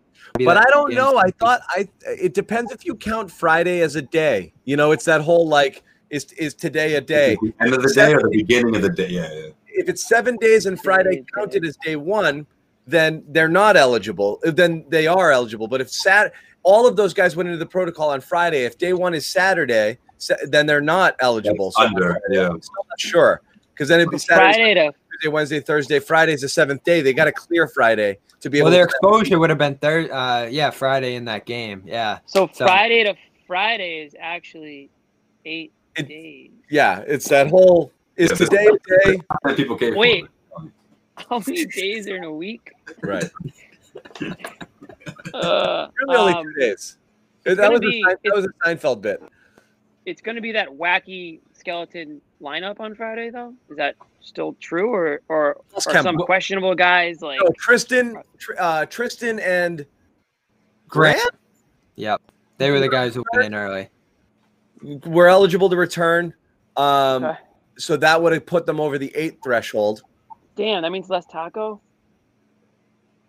[0.45, 1.17] But I don't know.
[1.19, 1.89] I thought I.
[2.07, 4.53] It depends if you count Friday as a day.
[4.65, 7.37] You know, it's that whole like is is today a day?
[7.41, 9.09] The end of the day or the beginning of the day?
[9.09, 9.49] Yeah, yeah.
[9.69, 12.47] If it's seven days and Friday Days, counted as day one,
[12.87, 14.39] then they're not eligible.
[14.43, 15.69] Then they are eligible.
[15.69, 16.33] But if Sat,
[16.63, 18.65] all of those guys went into the protocol on Friday.
[18.65, 21.73] If day one is Saturday, sa- then they're not eligible.
[21.77, 22.49] That's under, yeah.
[22.49, 23.41] I'm not sure
[23.75, 25.99] because then it'd be Saturday, Friday to Tuesday, Wednesday, Thursday.
[26.01, 27.01] Friday's the seventh day.
[27.01, 28.67] They got to clear Friday to be able.
[28.67, 30.11] Well, their exposure would have been third.
[30.11, 31.83] Uh, yeah, Friday in that game.
[31.87, 32.19] Yeah.
[32.27, 33.15] so So- Friday to
[33.47, 34.91] Friday is actually
[35.45, 36.51] eight It- days.
[36.71, 37.91] yeah, it's that whole.
[38.17, 39.21] Is Yeah, today a day?
[39.45, 39.95] And people came.
[39.97, 40.27] Wait.
[41.29, 42.73] How many days are in a week?
[43.03, 43.31] Right.
[45.35, 46.99] Uh, Really only um, two days.
[47.45, 49.23] That was, be- a, Sein- that was a Seinfeld bit.
[50.07, 53.55] it's going to be that wacky skeleton lineup on Friday, though.
[53.71, 56.03] Is that still true, or or, or Plus Kemba.
[56.03, 57.39] some questionable guys like?
[57.43, 58.17] No, Tristan,
[58.59, 59.87] uh, Tristan, and
[60.89, 61.21] Grant
[61.97, 62.21] Yep.
[62.59, 63.89] They were the guys who went in early.
[65.07, 66.35] were eligible to return.
[66.77, 67.39] Um, Okay.
[67.79, 70.03] So that would have put them over the eight threshold.
[70.57, 71.81] Damn, that means less Tacko.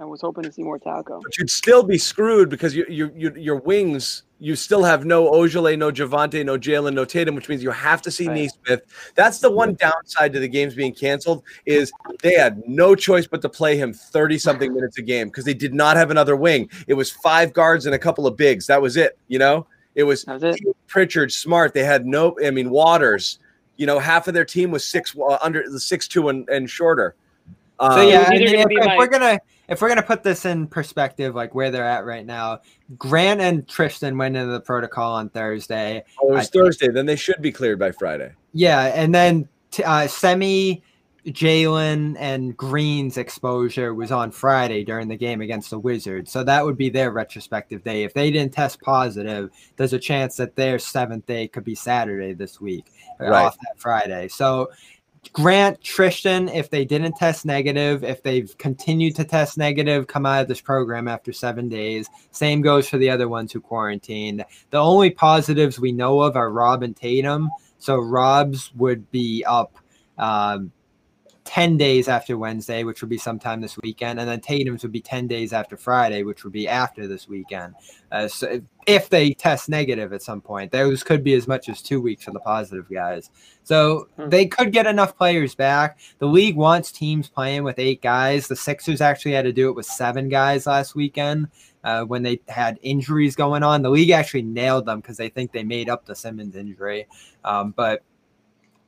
[0.01, 1.21] I was hoping to see more Tacko.
[1.21, 5.29] But you'd still be screwed because you, you, you, your wings, you still have no
[5.31, 8.49] Ojeleye, no Javonte, no Jalen, no Tatum, which means you have to see Right.
[8.67, 8.81] Nesmith.
[9.13, 11.91] That's the one downside to the games being canceled is
[12.23, 15.53] they had no choice but to play him 30 something minutes a game because they
[15.53, 16.67] did not have another wing.
[16.87, 18.65] It was five guards and a couple of bigs.
[18.65, 19.19] That was it.
[19.27, 20.59] You know, it was was it.
[20.87, 21.75] Pritchard, Smart.
[21.75, 23.37] They had no, I mean, Waters.
[23.77, 26.67] You know, half of their team was six uh, under the six two and, and
[26.67, 27.15] shorter.
[27.81, 29.87] So Um, yeah, was I either mean, gonna if, if my- we're gonna if we're
[29.89, 32.59] gonna put this in perspective, like where they're at right now,
[32.97, 36.03] Grant and Tristan went into the protocol on Thursday.
[36.21, 36.87] oh, it was I think- Thursday.
[36.89, 38.33] Then they should be cleared by Friday.
[38.53, 40.83] Yeah, and then t- uh, Semi
[41.25, 46.31] Jalen and Green's exposure was on Friday during the game against the Wizards.
[46.31, 48.03] So that would be their retrospective day.
[48.03, 52.33] If they didn't test positive, there's a chance that their seventh day could be Saturday
[52.33, 52.85] this week
[53.19, 53.45] uh, Right.
[53.45, 54.27] off that Friday.
[54.29, 54.71] So
[55.33, 60.41] Grant, Tristan, if they didn't test negative, if they've continued to test negative, come out
[60.41, 62.09] of this program after seven days.
[62.31, 64.43] Same goes for the other ones who quarantined.
[64.71, 67.49] The only positives we know of are Rob and Tatum.
[67.77, 69.77] So Rob's would be up
[70.17, 70.71] um,
[71.51, 74.21] 10 days after Wednesday, which would be sometime this weekend.
[74.21, 77.75] And then Tatum's would be 10 days after Friday, which would be after this weekend.
[78.09, 81.67] Uh, so if, if they test negative at some point, those could be as much
[81.67, 83.31] as two weeks for the positive guys.
[83.63, 85.99] So they could get enough players back.
[86.19, 88.47] The league wants teams playing with eight guys.
[88.47, 91.49] The Sixers actually had to do it with seven guys last weekend
[91.83, 93.81] uh, when they had injuries going on.
[93.81, 97.07] The league actually nailed them because they think they made up the Simmons injury.
[97.43, 98.03] Um, but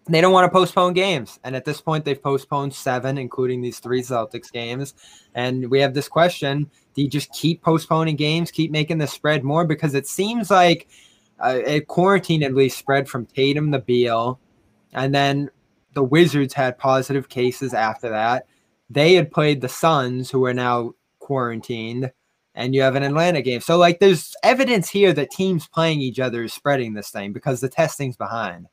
[0.05, 1.39] they don't want to postpone games.
[1.43, 4.93] And at this point, they've postponed seven, including these three Celtics games.
[5.33, 9.43] And we have this question do you just keep postponing games, keep making the spread
[9.43, 9.65] more?
[9.65, 10.87] Because it seems like
[11.39, 14.39] uh, a quarantine at least spread from Tatum to Beal.
[14.93, 15.49] And then
[15.93, 18.45] the Wizards had positive cases after that.
[18.89, 22.11] They had played the Suns, who are now quarantined.
[22.53, 23.61] And you have an Atlanta game.
[23.61, 27.61] So, like, there's evidence here that teams playing each other is spreading this thing because
[27.61, 28.67] the testing's behind.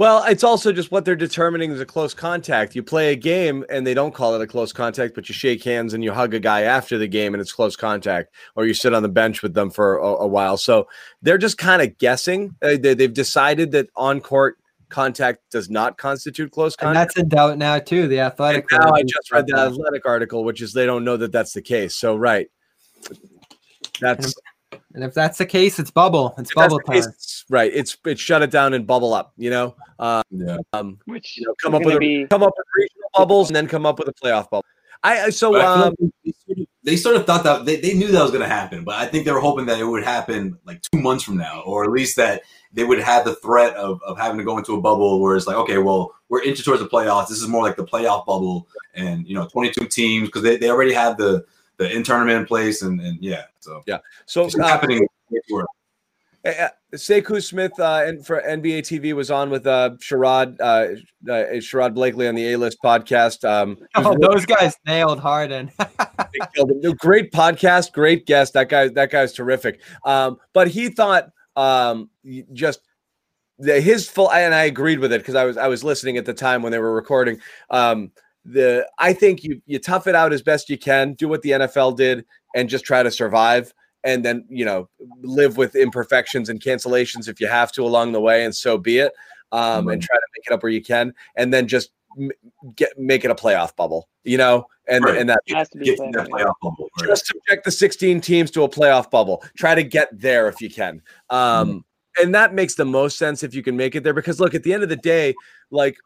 [0.00, 2.74] Well, it's also just what they're determining is a close contact.
[2.74, 5.62] You play a game and they don't call it a close contact, but you shake
[5.62, 8.72] hands and you hug a guy after the game and it's close contact, or you
[8.72, 10.56] sit on the bench with them for a, a while.
[10.56, 10.88] So
[11.20, 12.56] they're just kind of guessing.
[12.62, 14.56] Uh, they, they've decided that on court
[14.88, 17.14] contact does not constitute close And contact.
[17.16, 18.08] that's in doubt now, too.
[18.08, 18.72] The athletic.
[18.72, 21.52] And now I just read the athletic article, which is they don't know that that's
[21.52, 21.94] the case.
[21.94, 22.50] So, right.
[24.00, 24.34] That's
[24.94, 26.34] And if that's the case, it's bubble.
[26.38, 27.10] It's If bubble the case, time.
[27.14, 27.72] it's- right.
[27.74, 29.32] It's it's shut it down and bubble up.
[29.36, 30.58] You know, uh, Yeah.
[30.72, 33.48] um, Which you know, come up with gonna a, be come up with regional bubbles
[33.48, 34.64] and then come up with a playoff bubble.
[35.02, 37.64] I I- so But I um, like they, sort of, they sort of thought that
[37.64, 39.78] they, they knew that was going to happen, but I think they were hoping that
[39.80, 42.42] it would happen like two months from now, or at least that
[42.72, 45.46] they would have the threat of, of having to go into a bubble where it's
[45.46, 47.28] like, okay, well, we're inching towards the playoffs.
[47.28, 50.70] This is more like the playoff bubble, and you know, 22 teams because they, they
[50.70, 51.44] already have the
[51.80, 53.98] the in tournament in place, and, and yeah, so yeah.
[54.26, 55.06] So it's uh, happening.
[55.30, 55.64] way
[56.44, 60.62] uh, Sekou Smith uh, and for NBA TV was on with uh, Sherrod uh,
[61.30, 63.48] uh, Sherrod Blakely on the A List podcast.
[63.48, 65.70] Um, he was Oh, those guys nailed Harden.
[66.32, 66.92] They.
[66.92, 68.52] Great podcast, great guest.
[68.52, 69.80] That guy, that guy's terrific.
[70.04, 72.08] Um, but he thought um,
[72.52, 72.80] just
[73.58, 76.26] the, his full, and I agreed with it because I was I was listening at
[76.26, 77.40] the time when they were recording.
[77.68, 78.12] Um,
[78.44, 81.50] the I think you you tough it out as best you can, do what the
[81.50, 82.24] NFL did,
[82.54, 83.72] and just try to survive.
[84.02, 84.88] And then you know
[85.22, 88.98] live with imperfections and cancellations if you have to along the way, and so be
[88.98, 89.12] it.
[89.52, 92.30] Um, and try to make it up where you can, and then just m-
[92.76, 95.18] get make it a playoff bubble, you know, and Right.
[95.18, 96.14] and that has to be Get played.
[96.14, 96.88] playoff bubble.
[97.00, 97.08] right?
[97.08, 99.42] just subject the 16 teams to a playoff bubble.
[99.58, 101.02] Try to get there if you can.
[101.30, 101.84] Um,
[102.20, 104.14] and that makes the most sense if you can make it there.
[104.14, 105.34] Because look, at the end of the day,
[105.72, 105.96] like,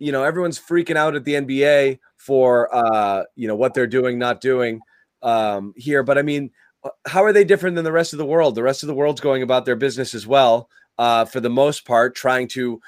[0.00, 4.18] you know, everyone's freaking out at the NBA for uh, you know, what they're doing,
[4.18, 4.80] not doing
[5.22, 6.02] um here.
[6.02, 6.50] But I mean,
[6.82, 8.54] uh, how are they different than the rest of the world?
[8.54, 11.84] The rest of the world's going about their business as well, uh, for the most
[11.84, 12.80] part, trying to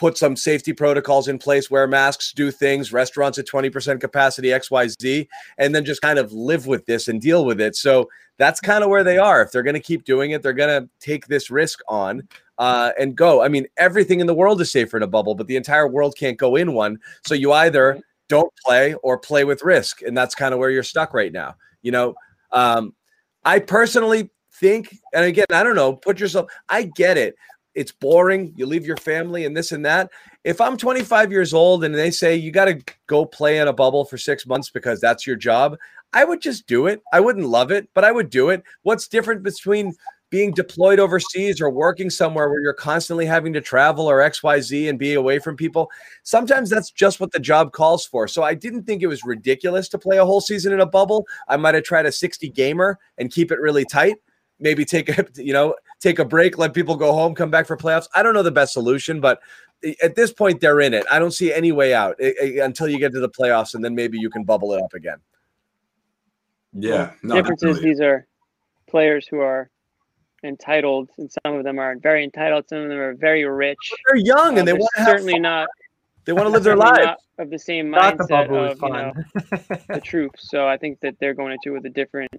[0.00, 5.28] put some safety protocols in place, wear masks, do things, restaurants at 20% capacity, XYZ,
[5.58, 7.76] and then just kind of live with this and deal with it.
[7.76, 9.42] So that's kind of where they are.
[9.42, 12.26] If they're going to keep doing it, they're going to take this risk on
[12.56, 13.42] uh, and go.
[13.42, 16.16] I mean, everything in the world is safer in a bubble, but the entire world
[16.16, 16.98] can't go in one.
[17.26, 20.00] So you either don't play or play with risk.
[20.00, 21.56] And that's kind of where you're stuck right now.
[21.82, 22.14] You know,
[22.52, 22.94] um,
[23.44, 27.34] I personally think, and again, I don't know, put yourself, I get it.
[27.80, 28.52] It's boring.
[28.56, 30.10] You leave your family and this and that.
[30.44, 33.72] If I'm 25 years old and they say you got to go play in a
[33.72, 35.78] bubble for six months because that's your job,
[36.12, 37.00] I would just do it.
[37.10, 38.62] I wouldn't love it, but I would do it.
[38.82, 39.94] What's different between
[40.28, 44.98] being deployed overseas or working somewhere where you're constantly having to travel or XYZ and
[44.98, 45.90] be away from people?
[46.22, 48.28] Sometimes that's just what the job calls for.
[48.28, 51.26] So I didn't think it was ridiculous to play a whole season in a bubble.
[51.48, 54.16] I might have tried a 60 gamer and keep it really tight.
[54.58, 57.76] Maybe take a, you know, take a break, let people go home, come back for
[57.76, 58.08] playoffs.
[58.14, 59.40] I don't know the best solution, but
[60.02, 61.04] at this point they're in it.
[61.10, 64.18] I don't see any way out until you get to the playoffs and then maybe
[64.18, 65.18] you can bubble it up again.
[66.72, 68.26] Yeah, no, difference is these are
[68.88, 69.70] players who are
[70.44, 72.68] entitled, and some of them are very entitled.
[72.68, 73.76] Some of them are very rich.
[74.06, 75.42] They're young Uh, and they want to have certainly fun.
[75.42, 75.68] not.
[76.26, 77.20] They want to live their lives.
[77.38, 79.12] of the same Not the mindset of you know
[79.94, 80.48] the troops.
[80.48, 82.30] So I think that they're going into it with a different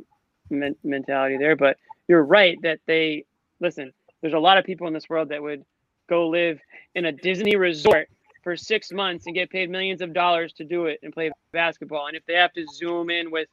[0.49, 1.57] men- mentality there.
[1.57, 3.25] But you're right that they
[3.61, 3.93] listen.
[4.21, 5.63] There's a lot of people in this world that would
[6.09, 6.59] go live
[6.93, 8.09] in a Disney resort
[8.43, 12.07] for six months and get paid millions of dollars to do it and play basketball.
[12.07, 13.47] And if they have to zoom in with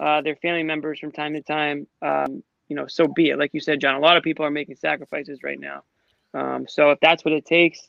[0.00, 3.38] uh, their family members from time to time, um, you know, so be it.
[3.38, 5.82] Like you said, John, a lot of people are making sacrifices right now.
[6.32, 7.88] Um, so if that's what it takes,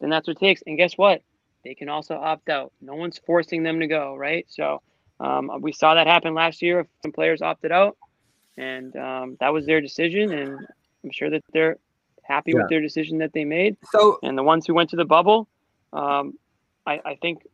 [0.00, 0.62] then that's what it takes.
[0.66, 1.22] And guess what?
[1.64, 2.72] They can also opt out.
[2.80, 4.44] No one's forcing them to go, right?
[4.48, 4.82] So
[5.20, 6.86] um, we saw that happen last year.
[7.02, 7.96] Some players opted out,
[8.56, 10.32] and um, that was their decision.
[10.32, 10.66] And
[11.04, 11.78] I'm sure that they're
[12.22, 12.58] happy Yeah.
[12.62, 13.76] with their decision that they made.
[13.92, 15.48] So And the ones who went to the bubble,
[15.92, 16.34] um,
[16.86, 17.46] I, I think,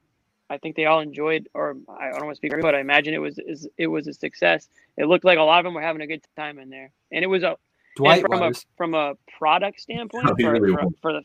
[0.51, 1.49] I think they all enjoyed.
[1.55, 3.87] Or I don't want to speak for everybody, but I imagine it was is it
[3.87, 4.69] was a success.
[4.97, 7.25] It looked like a lot of them were having a good time in there, and
[7.25, 7.57] it was a
[7.97, 8.59] Dwight from was.
[8.59, 11.23] a from a product standpoint for, really for, for the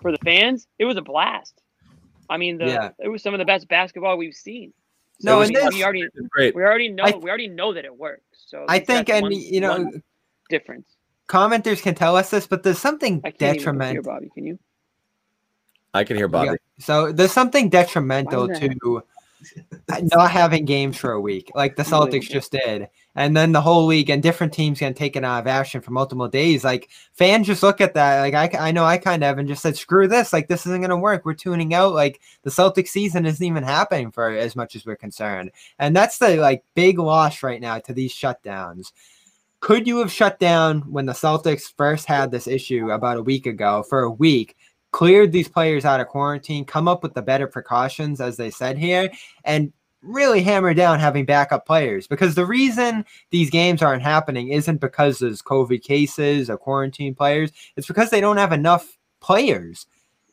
[0.00, 1.60] for the fans, it was a blast.
[2.28, 2.90] I mean, the Yeah.
[2.98, 4.72] it was some of the best basketball we've seen.
[5.22, 6.04] No, So, and I mean, this- we already
[6.54, 8.22] we already know we already know that it works.
[8.46, 9.92] So I think, and one- you know,
[10.50, 10.88] difference.
[11.28, 14.02] Commenters can tell us this, but there's something I can't hear detrimental.
[14.02, 14.30] Bobby.
[14.34, 14.58] Can you?
[15.92, 16.50] I can hear Bobby.
[16.50, 16.84] Yeah.
[16.84, 18.78] So there's something detrimental Why is that?
[18.80, 19.02] to
[19.92, 23.60] uh, not having games for a week, like the Celtics just did, and then the
[23.60, 26.64] whole league and different teams getting taken out of action for multiple days.
[26.64, 28.20] Like fans just look at that.
[28.20, 30.32] Like I, I know I kind of have and just said, screw this.
[30.32, 31.24] Like this isn't gonna work.
[31.24, 31.94] We're tuning out.
[31.94, 36.18] Like the Celtic season isn't even happening for as much as we're concerned, and that's
[36.18, 38.92] the like big loss right now to these shutdowns.
[39.64, 43.46] Could you have shut down when the Celtics first had this issue about a week
[43.46, 44.56] ago for a week?
[44.92, 48.76] cleared these players out of quarantine, come up with the better precautions, as they said
[48.76, 49.10] here,
[49.42, 52.06] and really hammer down having backup players.
[52.06, 57.50] Because the reason these games aren't happening isn't because there's COVID cases or quarantine players,
[57.74, 59.86] it's because they don't have enough players.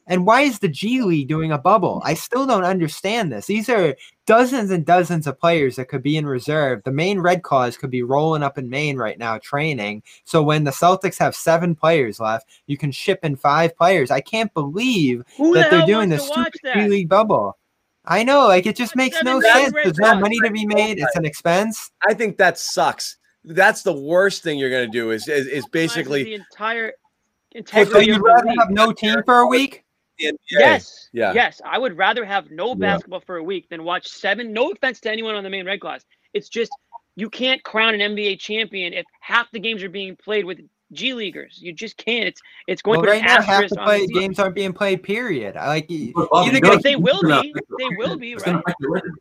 [0.08, 2.02] And why is the G League doing a bubble?
[2.04, 3.46] I still don't understand this.
[3.46, 3.96] These are
[4.26, 6.84] dozens and dozens of players that could be in reserve.
[6.84, 10.04] The Maine Red Claws could be rolling up in Maine right now training.
[10.26, 14.12] So when the Celtics have seven players left, you can ship in five players.
[14.12, 16.90] I can't believe Who that the they're doing wants this to watch stupid G?
[16.90, 17.58] League bubble.
[18.06, 19.74] I know, like it just makes no sense.
[19.74, 20.98] There's no money to be made.
[20.98, 21.92] It's an expense.
[22.08, 23.18] I think that sucks.
[23.44, 26.94] That's the worst thing you're gonna do is is, is basically the entire
[27.54, 29.84] So integrity you'd rather have no team for a week?
[30.20, 30.38] The NBA.
[30.52, 31.10] Yes.
[31.14, 31.34] Yeah.
[31.34, 31.62] Yes.
[31.66, 32.76] I would rather have no Yeah.
[32.76, 34.54] basketball for a week than watch seven.
[34.54, 36.06] No offense to anyone on the Maine Red Claws.
[36.34, 36.72] It's just
[37.16, 40.60] you can't crown an NBA champion if half the games are being played with
[40.94, 41.58] G leaguers.
[41.62, 42.26] You just can't.
[42.28, 44.74] It's it's going Well, to put right now, half the play the games aren't being
[44.74, 45.04] played.
[45.04, 45.56] Period.
[45.58, 46.14] I like you.
[46.14, 47.54] But you know, They will be.
[47.80, 48.56] They will be, right?
[48.56, 49.14] affect the record.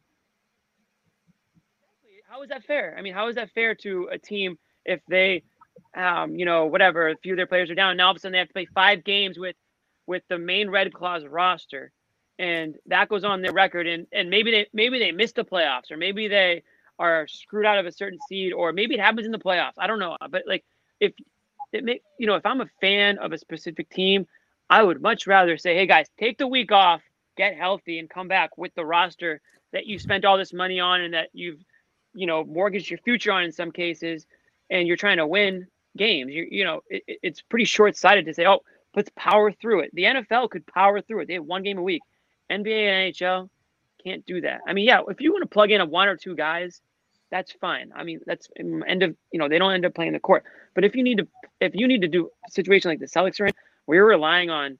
[2.29, 2.95] How is that fair?
[2.97, 5.43] I mean, how is that fair to a team if they,
[5.97, 8.21] um, you know, whatever, a few of their players are down, now all of a
[8.21, 9.57] sudden they have to play five games with,
[10.11, 11.93] with the Maine Red Claws roster,
[12.39, 15.93] and that goes on their record, and and maybe they maybe they missed the playoffs,
[15.93, 16.65] or maybe they
[17.01, 19.75] are screwed out of a certain seed, or maybe it happens in the playoffs.
[19.79, 20.65] I don't know, but like
[21.01, 21.15] if
[21.73, 24.29] it may, you know, if I'm a fan of a specific team,
[24.71, 27.03] I would much rather say, hey guys, take the week off,
[27.39, 29.43] get healthy, and come back with the roster
[29.73, 31.61] that you spent all this money on and that you've
[32.15, 34.27] you know mortgaged your future on in some cases
[34.71, 38.35] and you're trying to win games you, you know it, it- it's pretty short-sighted to
[38.35, 38.61] say oh
[38.95, 39.91] let's power through it.
[39.95, 41.29] The nfl could power through it.
[41.29, 42.03] They have one game a week.
[42.51, 43.49] Nba and nhl
[44.05, 44.61] can't do that.
[44.67, 46.81] I mean yeah if you want to plug in a one or two guys
[47.31, 47.93] that's fine.
[47.95, 50.45] I mean that's end of you know they don't end up playing the court.
[50.75, 51.29] But if you need to
[51.61, 53.53] if you need to do a situation like the celtics are in
[53.87, 54.79] where you're relying on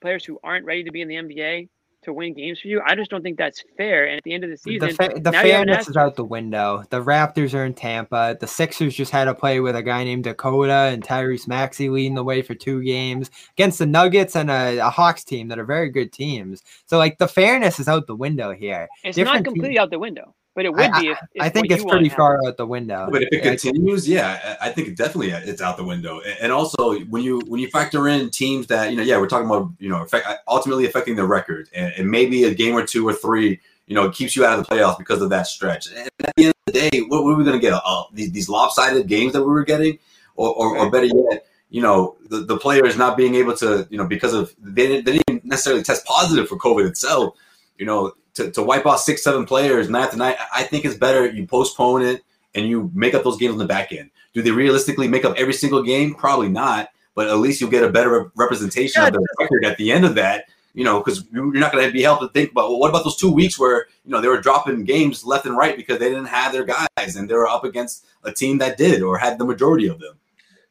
[0.00, 1.68] players who aren't ready to be in the nba
[2.02, 4.44] to win games for you i just don't think that's fair and at the end
[4.44, 6.82] of the season The, fa- the now you have an fairness is out the window.
[6.90, 8.36] The Raptors are in Tampa.
[8.38, 12.14] The Sixers just had to play with a guy named Dakota and Tyrese Maxey leading
[12.14, 15.64] the way for two games against the Nuggets and a, a Hawks team that are
[15.64, 16.62] very good teams.
[16.86, 18.88] So, like, the fairness is out the window here.
[19.04, 21.48] It's Different not completely out the window, but it would I- be if, if I
[21.48, 22.16] think it's pretty happens.
[22.16, 23.08] far out the window.
[23.10, 26.20] But if it Yeah, continues, yeah, I I think definitely it's out the window.
[26.20, 29.28] And- And also when you when you factor in teams that you know, yeah, we're
[29.28, 32.86] talking about you know affect, ultimately affecting the record, and, and maybe a game or
[32.86, 35.86] two or three, you know, keeps you out of the playoffs because of that stretch.
[35.92, 37.72] And at the end of the day, what, what are we going to get?
[37.84, 39.98] Uh, these, these lopsided games that we were getting,
[40.36, 43.98] or or, or better yet, you know, the, the players not being able to, you
[43.98, 47.34] know, because of they didn't, they didn't necessarily test positive for COVID itself.
[47.78, 50.96] You know, to, to wipe out six, seven players night to night, I think it's
[50.96, 52.22] better you postpone it
[52.54, 54.10] and you make up those games on the back end.
[54.32, 56.14] Do they realistically make up every single game?
[56.14, 59.76] Probably not, but at least you'll get a better representation Yeah, of the record at
[59.76, 60.46] the end of that.
[60.74, 63.04] You know, because you're not going to be helped to think about well, what about
[63.04, 66.08] those two weeks where you know they were dropping games left and right because they
[66.08, 69.38] didn't have their guys and they were up against a team that did or had
[69.38, 70.18] the majority of them.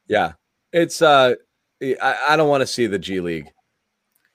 [0.07, 0.33] Yeah.
[0.73, 1.35] It's uh
[1.81, 3.51] I, I don't want to see the G League.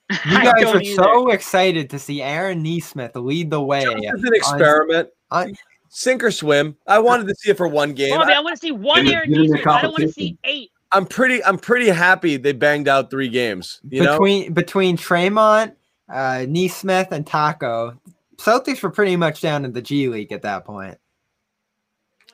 [0.09, 1.03] You guys are either.
[1.03, 3.83] so excited to see Aaron Nesmith lead the way.
[3.85, 5.09] It's an experiment.
[5.31, 5.55] on-
[5.89, 6.75] Sink or swim.
[6.85, 8.17] I wanted to see it for one game.
[8.17, 9.67] Bobby, I, I want to see one Give Aaron give Nesmith.
[9.67, 10.71] I don't want to see eight.
[10.91, 13.81] I'm pretty I'm pretty happy they banged out three games.
[13.89, 14.13] You know?
[14.13, 15.73] between between Tremont
[16.09, 17.97] uh, Nesmith, and Tacko.
[18.37, 20.97] Celtics were pretty much down in the G League at that point.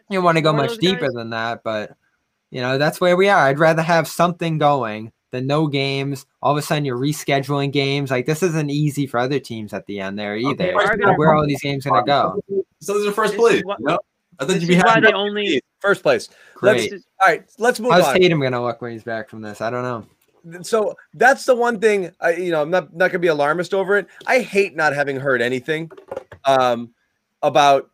[0.10, 1.14] You don't want to go much deeper guys?
[1.14, 1.96] than that, but
[2.52, 3.40] you know that's where we are.
[3.48, 6.26] I'd rather have something going than no games.
[6.42, 8.10] All of a sudden, you're rescheduling games.
[8.12, 10.72] Like this isn't easy for other teams at the end there either.
[10.72, 12.40] are Like, gonna- where are all these games gonna go?
[12.80, 13.56] So this is first place.
[13.56, 14.00] is what- you know?
[14.40, 15.08] I thought you'd be is why happy.
[15.08, 15.62] they only.
[15.80, 16.30] First place.
[16.56, 16.78] Great.
[16.90, 18.16] This is, All right, let's move How's on.
[18.16, 19.60] Tatum gonna look when he's back from this?
[19.60, 20.62] I don't know.
[20.64, 23.98] so that's the one thing I, you know, I'm not not gonna be alarmist over
[23.98, 24.08] it.
[24.26, 25.92] I hate not having heard anything
[26.46, 26.94] um,
[27.42, 27.90] about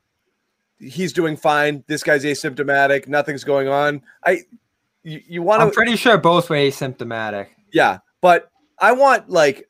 [0.79, 1.83] he's doing fine.
[1.87, 3.07] This guy's asymptomatic.
[3.07, 4.01] Nothing's going on.
[4.25, 4.41] I
[5.03, 7.47] you, you want I'm to pretty sure both were asymptomatic.
[7.71, 9.69] yeah, but I want like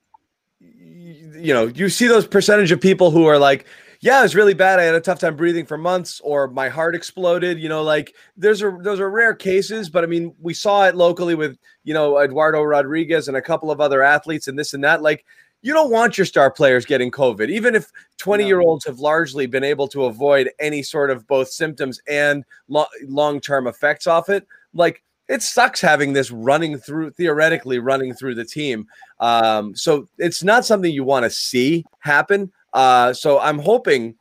[1.39, 3.65] you know, you see those percentage of people who are like,
[4.01, 4.79] yeah, it's really bad.
[4.79, 7.59] I had a tough time breathing for months, or my heart exploded.
[7.59, 10.95] You know, like there's a those are rare cases, but I mean, we saw it
[10.95, 14.83] locally with you know Eduardo Rodriguez and a couple of other athletes and this and
[14.85, 15.01] that.
[15.01, 15.25] Like,
[15.61, 19.47] you don't want your star players getting COVID, even if 20 year olds have largely
[19.47, 24.29] been able to avoid any sort of both symptoms and lo- long term effects off
[24.29, 24.47] it.
[24.73, 28.87] Like, it sucks having this running through theoretically running through the team.
[29.19, 32.51] Um, so it's not something you want to see happen.
[32.73, 34.15] Uh, so I'm hoping,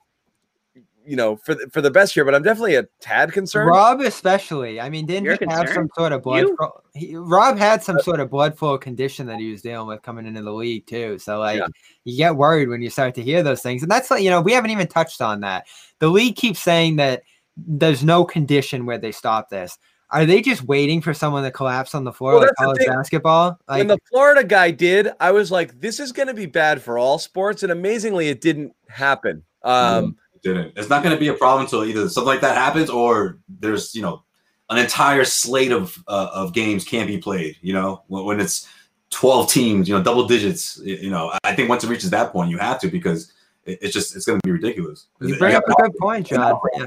[1.05, 3.69] you know, for the, for the best here, but I'm definitely a tad concerned.
[3.69, 4.83] Rob, especially.
[4.83, 6.41] I mean, didn't You're he have some sort of blood?
[6.41, 6.59] You?
[6.95, 10.27] He, Rob had some sort of blood flow condition that he was dealing with coming
[10.27, 11.19] into the league too.
[11.19, 11.69] So like, Yeah.
[12.05, 14.43] you get worried when you start to hear those things, and that's like you know
[14.43, 15.67] we haven't even touched on that.
[16.01, 17.23] The league keeps saying that
[17.57, 19.79] there's no condition where they stop this.
[20.11, 23.59] Are they just waiting for someone to collapse on the floor Well, like college basketball?
[23.69, 26.81] Like, when the Florida guy did, I was like, this is going to be bad
[26.81, 27.63] for all sports.
[27.63, 29.43] And amazingly, it didn't happen.
[29.63, 30.73] Um, didn't.
[30.77, 33.95] It's not going to be a problem until either something like that happens or there's
[33.95, 34.23] you know
[34.71, 37.57] an entire slate of uh, of games can't be played.
[37.61, 38.69] You know when, when it's
[39.11, 40.81] twelve teams, you know double digits.
[40.85, 43.33] You know I think once it reaches that point, you have to because
[43.65, 45.07] it, it's just it's going to be ridiculous.
[45.21, 46.59] You bring up a good point, John.
[46.77, 46.87] Yeah.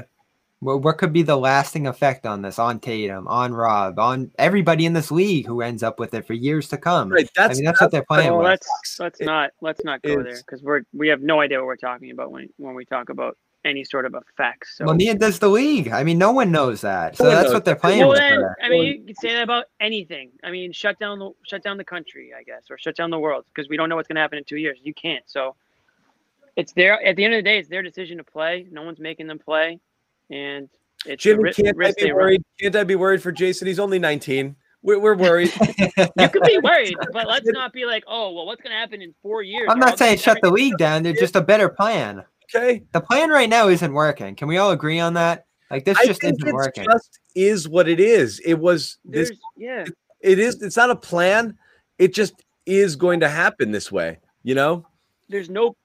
[0.62, 4.86] Well, what could be the lasting effect on this, on Tatum, on Rob, on everybody
[4.86, 7.08] in this league who ends up with it for years to come?
[7.12, 8.46] Right, I that's- mean, that's what they're playing well, with.
[8.46, 11.66] let's let's It not let's not go there because we're we have no idea what
[11.66, 14.76] we're talking about when when we talk about any sort of effects.
[14.78, 15.88] So Well, neither does the league.
[15.88, 17.16] I mean, no one knows that.
[17.16, 17.80] So No that's knows what they're that.
[17.80, 18.18] playing well, with.
[18.18, 18.44] then.
[18.62, 20.30] I mean, you can say that about anything.
[20.44, 23.18] I mean, shut down the shut down the country, I guess, or shut down the
[23.18, 24.78] world because we don't know what's going to happen in two years.
[24.80, 25.24] You can't.
[25.26, 25.56] So
[26.54, 28.68] it's their at the end of the day, it's their decision to play.
[28.70, 29.80] No one's making them play,
[30.32, 30.68] and
[31.06, 32.42] it's Jimmy, ri- can't I be worried?
[32.60, 33.66] Can't I be worried for Jason?
[33.66, 34.56] He's only 19.
[34.82, 35.52] We're, we're worried.
[36.18, 39.02] You could be worried, but let's not be like, oh, well, what's going to happen
[39.02, 39.68] in four years?
[39.68, 41.02] I'm not saying shut the league down.
[41.02, 42.24] They're just a better plan.
[42.54, 42.82] okay.
[42.92, 44.34] The plan right now isn't working.
[44.34, 45.46] Can we all agree on that?
[45.70, 46.84] Like this I just think isn't it's working.
[46.84, 48.40] just is what it is.
[48.44, 49.28] It was this.
[49.28, 49.84] There's, yeah,
[50.20, 50.62] It is.
[50.62, 51.56] It's not a plan.
[51.98, 52.34] It just
[52.66, 54.18] is going to happen this way.
[54.42, 54.86] You know.
[55.28, 55.76] there's no,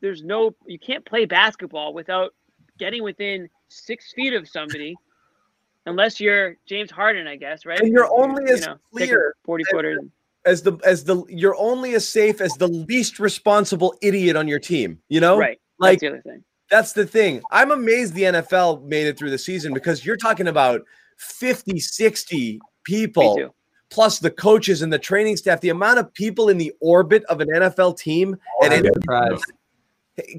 [0.00, 2.32] there's no, you can't play basketball without
[2.78, 4.96] getting within six feet of somebody,
[5.86, 7.80] unless you're James Harden, I guess, right?
[7.80, 9.98] And you're only you as know, clear forty as- footer.
[10.44, 14.58] As the as the you're only as safe as the least responsible idiot on your
[14.60, 14.98] team.
[15.08, 15.38] You know.
[15.38, 15.60] Right.
[15.78, 16.44] Like That's the other thing.
[16.70, 17.42] That's the thing.
[17.50, 20.82] I'm amazed the NFL made it through the season because you're talking about
[21.16, 23.54] 50, 60 people
[23.90, 25.60] plus the coaches and the training staff.
[25.60, 28.94] The amount of people in the orbit of an NFL team oh, and I'm it
[28.94, 29.52] surprised.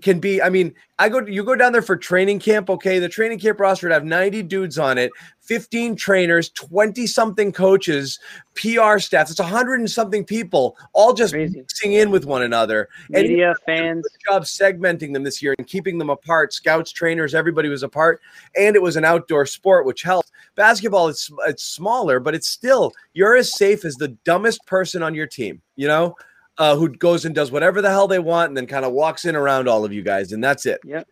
[0.01, 0.41] Can be.
[0.41, 2.69] I mean, I go you go down there for training camp.
[2.69, 5.11] Okay, the training camp roster would have 90 dudes on it,
[5.41, 8.19] 15 trainers, 20 something coaches,
[8.55, 9.30] PR staff.
[9.30, 11.59] It's 100 and something people, all just Crazy.
[11.59, 12.89] mixing in with one another.
[13.13, 14.03] And Media, fans.
[14.03, 16.53] good job segmenting them this year and keeping them apart.
[16.53, 18.21] Scouts, trainers, everybody was apart,
[18.57, 20.32] and it was an outdoor sport, which helped.
[20.55, 25.15] Basketball, it's it's smaller, but it's still you're as safe as the dumbest person on
[25.15, 25.61] your team.
[25.75, 26.15] You know,
[26.60, 29.26] uh, who goes and does whatever the hell they want, and then kind of walks
[29.26, 30.80] in around all of you guys, and that's it.
[30.84, 31.07] Yep.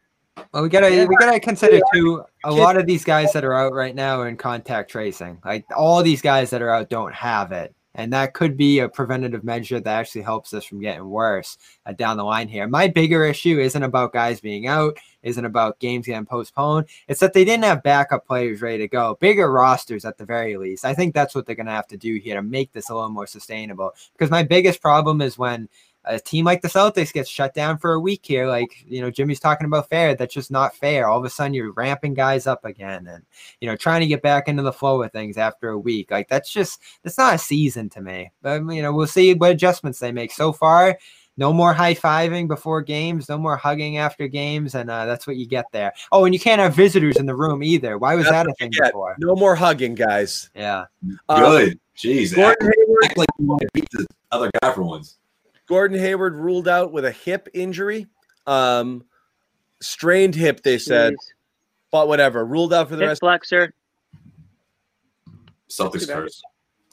[0.53, 2.23] Well, we gotta we gotta consider too.
[2.43, 5.39] A lot of these guys that are out right now are in contact tracing.
[5.43, 8.87] Like all these guys that are out don't have it, and that could be a
[8.87, 12.67] preventative measure that actually helps us from getting worse uh, down the line here.
[12.67, 16.87] My bigger issue isn't about guys being out, isn't about games getting postponed.
[17.07, 20.55] It's that they didn't have backup players ready to go, bigger rosters at the very
[20.55, 20.85] least.
[20.85, 23.09] I think that's what they're gonna have to do here to make this a little
[23.09, 23.93] more sustainable.
[24.13, 25.67] Because my biggest problem is when
[26.07, 29.11] a team like the Celtics gets shut down for a week here, like you know
[29.11, 30.15] Jimmy's talking about fair.
[30.15, 31.07] That's just not fair.
[31.07, 33.23] All of a sudden you're ramping guys up again, and
[33.61, 36.11] you know trying to get back into the flow of things after a week.
[36.11, 38.31] Like that's just that's not a season to me.
[38.41, 40.31] But you know we'll see what adjustments they make.
[40.31, 40.97] So far,
[41.37, 45.37] no more high fiving before games, no more hugging after games, and uh, that's what
[45.37, 45.93] you get there.
[46.11, 47.97] Oh, and you can't have visitors in the room either.
[47.97, 48.91] Why was That's that a thing get.
[48.91, 49.15] before?
[49.19, 50.49] No more hugging, guys.
[50.55, 50.85] Yeah.
[51.29, 51.79] Good.
[51.95, 52.29] Jeez.
[52.37, 55.17] Act, Gordon Hayward, act like you want to beat the other guy for once.
[55.67, 58.07] Gordon Hayward ruled out with a hip injury.
[58.45, 59.03] Um,
[59.81, 61.17] strained hip, they said, Jeez.
[61.91, 62.45] but whatever.
[62.45, 63.19] Ruled out for the Hip rest.
[63.21, 63.73] flexor.
[65.69, 66.15] Celtics too bad.
[66.15, 66.43] first.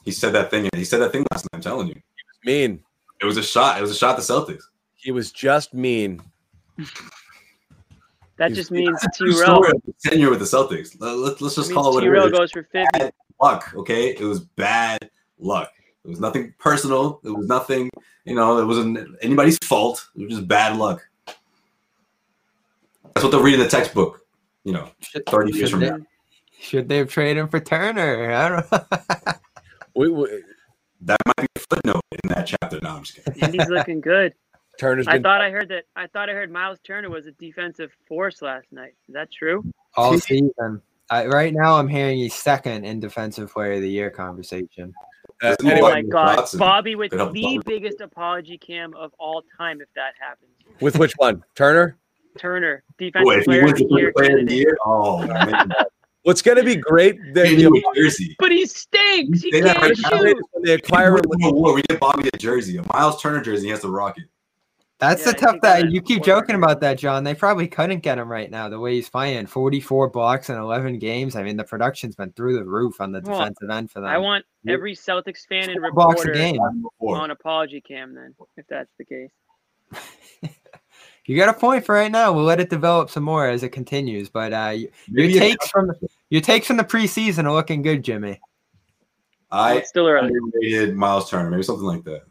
[0.04, 0.68] He said that thing.
[0.74, 1.50] He said that thing last night.
[1.58, 2.82] I'm telling you, He was Mean.
[3.20, 3.78] it was a shot.
[3.78, 4.18] It was a shot.
[4.18, 4.62] at The Celtics.
[4.94, 6.20] He was just mean.
[8.36, 9.44] That He's- just means That's the T Row.
[9.44, 10.96] story of his tenure with the Celtics.
[10.98, 12.88] Let, let, us just call it what T it Row goes for fifty.
[12.98, 13.72] Bad luck.
[13.76, 15.08] Okay, it was bad
[15.38, 15.70] luck.
[16.04, 17.20] It was nothing personal.
[17.24, 17.90] It was nothing.
[18.24, 20.06] You know, it wasn't anybody's fault.
[20.16, 21.06] It was just bad luck.
[23.14, 24.26] That's what they'll read in the textbook.
[24.64, 25.98] You know, Should, thirty years from they, now.
[26.58, 28.32] should they have traded him for Turner?
[28.32, 29.32] I don't know.
[29.96, 30.42] We, we,
[31.02, 32.80] That might be a footnote in that chapter.
[32.82, 33.44] No, I'm just kidding.
[33.44, 34.34] And he's looking good.
[34.80, 35.84] Turner's I been thought I heard that.
[35.94, 38.94] I thought I heard Miles Turner was a defensive force last night.
[39.08, 39.64] Is that true?
[39.96, 40.82] All season.
[41.10, 44.92] I, right now, I'm hearing he's second in defensive player of the year conversation.
[45.42, 47.58] Uh, Anyway, Oh anyway, my God, Watson Bobby with the Bobby.
[47.66, 49.80] biggest apology cam of all time.
[49.80, 51.42] If that happens, with which one?
[51.54, 51.96] Turner?
[52.38, 55.24] Turner, Boy, defensive if he player of the the year player of the year, oh
[55.26, 55.72] man,
[56.24, 57.16] What's going to be great?
[57.34, 58.34] That, Give you know, a jersey.
[58.38, 59.42] But he stinks.
[59.42, 60.22] He Say that can't right now.
[60.22, 60.38] shoot.
[60.52, 63.66] when they acquire him, Win an we get Bobby a jersey, a Miles Turner jersey.
[63.66, 64.24] He has the Rocket.
[65.08, 66.40] That's Yeah, the tough think that that you keep forward.
[66.42, 67.24] joking about that, John.
[67.24, 69.46] They probably couldn't get him right now the way he's playing.
[69.46, 71.36] 44 blocks in 11 games.
[71.36, 74.10] I mean, the production's been through the roof on the Well, defensive end for them.
[74.10, 76.60] I want every Celtics fan and Four blocks a reporter game.
[77.00, 78.14] On apology cam.
[78.14, 79.30] Then, if that's the case.
[81.26, 82.34] You got a point for right now.
[82.34, 84.28] We'll let it develop some more as it continues.
[84.28, 85.90] But uh, y- your takes from
[86.28, 88.38] your takes from the preseason are looking good, Jimmy.
[89.50, 90.30] I it's still early.
[90.34, 92.24] underrated Miles Turner, maybe something like that.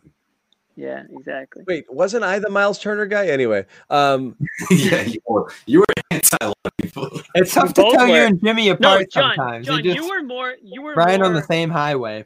[0.76, 1.64] Yeah, exactly.
[1.68, 3.28] wait, wasn't I the Miles Turner guy?
[3.28, 4.36] Anyway, um,
[4.72, 7.10] yeah, you were, you were anti a lot of people.
[7.36, 9.36] It's tough to both tell you and Jimmy No, apart John.
[9.36, 9.68] sometimes.
[9.68, 10.56] John, They just you were more.
[10.64, 12.26] You were riding more, on the same highway.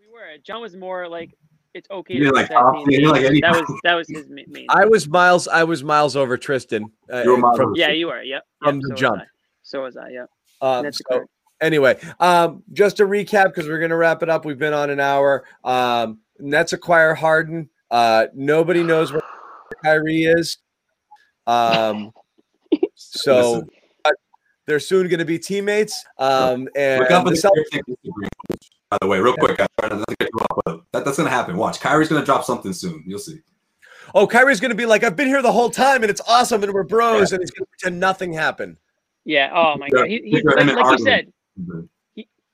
[0.00, 0.38] We were.
[0.42, 1.34] John was more like
[1.74, 4.26] it's okay You to like protect Opti, you didn't like That was that was his
[4.28, 4.66] main.
[4.70, 5.46] I was Miles.
[5.46, 6.90] I was Miles over Tristan.
[7.12, 8.22] Uh, You were Miles from- over- yeah, you were.
[8.22, 8.42] Yep.
[8.62, 9.20] From yep, the so was jump.
[9.20, 9.24] I.
[9.62, 10.08] So was I.
[10.08, 10.30] Yep.
[10.62, 11.24] um, That's so
[11.60, 14.44] anyway, um, just to recap because we're gonna wrap it up.
[14.44, 15.44] We've been on an hour.
[15.64, 17.68] Um, Nets acquire Harden.
[17.90, 19.22] Uh, nobody knows where
[19.84, 20.58] Kyrie is.
[21.46, 22.12] Um,
[22.94, 23.62] so
[24.04, 24.10] uh,
[24.66, 26.04] they're soon going to be teammates.
[26.18, 29.36] Um, and Look out for the the Celtics- Celtics Instagram post, By the way, real
[29.36, 31.56] quick, guys, sorry, not to get you off, but that, that's gonna happen.
[31.56, 33.04] Watch, Kyrie's gonna drop something soon.
[33.06, 33.40] You'll see.
[34.14, 36.62] oh, Kyrie's going to be like, I've been here the whole time, and it's awesome,
[36.62, 38.76] and we're bros, and he's going to pretend nothing happened.
[39.24, 39.50] Yeah.
[39.52, 40.06] Oh my God.
[40.06, 41.32] He, he, like, like you said,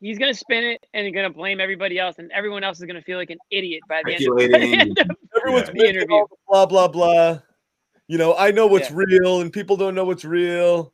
[0.02, 3.00] he's gonna spin it and he's gonna blame everybody else, and everyone else is gonna
[3.02, 4.26] feel like an idiot by the end.
[4.26, 4.80] Of, by the Speculating.
[4.80, 5.72] end of Everyone's Yeah.
[5.74, 6.14] the interview.
[6.16, 7.38] all the blah blah blah.
[8.08, 8.96] You know, I know what's Yeah.
[9.06, 10.92] real, and people don't know what's real.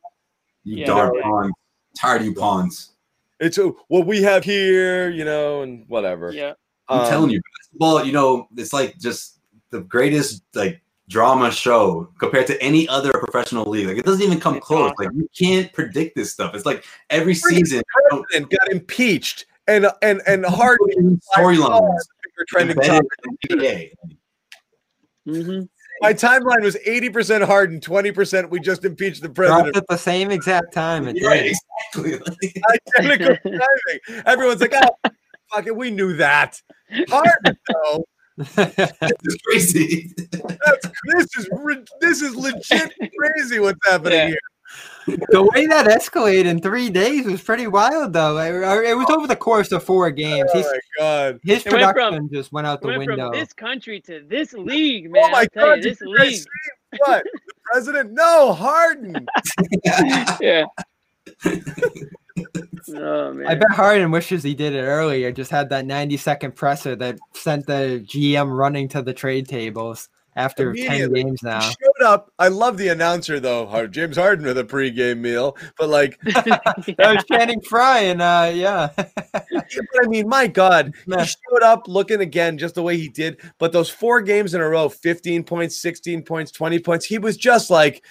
[0.63, 1.21] You Yeah, darn yeah.
[1.23, 1.53] pawns.
[1.97, 2.91] Tired you pawns.
[3.39, 6.31] It's uh, what we have here, you know, and whatever.
[6.31, 6.53] Yeah.
[6.87, 9.39] I'm Um, telling you, basketball, you know, it's like just
[9.71, 13.87] the greatest like drama show compared to any other professional league.
[13.87, 14.93] Like it doesn't even come close.
[14.97, 16.55] Like you can't predict this stuff.
[16.55, 17.81] It's like every season
[18.35, 21.99] and got impeached, and and and Harden know, storylines.
[22.39, 23.41] are trending embedded topic.
[23.49, 23.91] in the NBA.
[25.25, 25.61] hmm
[26.01, 29.77] My timeline was eighty percent Harden, twenty percent we just impeached the Dropped president.
[29.77, 31.07] at the same exact time.
[31.07, 31.53] It Right,
[31.93, 32.19] exactly.
[32.99, 34.23] Identical timing.
[34.25, 35.11] Everyone's like, "Oh,
[35.53, 36.61] fuck it, we knew that."
[37.09, 38.05] Harden, though,
[38.57, 40.11] it's crazy.
[40.31, 43.59] that's, this is re- this is legit crazy.
[43.59, 44.27] What's happening Yeah.
[44.27, 44.39] here?
[45.31, 48.37] the way that escalated in three days was pretty wild, though.
[48.37, 48.53] It,
[48.89, 50.49] it was over the course of four games.
[50.53, 51.39] Oh my god!
[51.43, 53.31] his It went from- production just went out the Went window.
[53.31, 55.23] from this country to this league, oh, man.
[55.25, 55.75] oh my I'll god!
[55.77, 56.45] you, this league.
[57.05, 57.39] what the
[57.71, 58.11] president?
[58.13, 59.27] No, Harden.
[60.39, 60.65] Yeah.
[62.95, 63.47] oh man.
[63.47, 65.31] I bet Harden wishes he did it earlier.
[65.31, 70.09] Just had that 90 second presser that sent the GM running to the trade tables
[70.35, 71.23] after 10 Immediately.
[71.23, 71.59] games now.
[71.61, 72.31] He showed up.
[72.39, 75.57] I love the announcer though, James Harden with a pregame meal.
[75.77, 78.89] But like, That was Channing Frye, and uh, yeah.
[78.95, 79.65] but
[80.01, 83.41] I mean, my God, he showed up looking again just the way he did.
[83.57, 87.35] But those four games in a row 15 points, 16 points, 20 points he was
[87.35, 88.05] just like,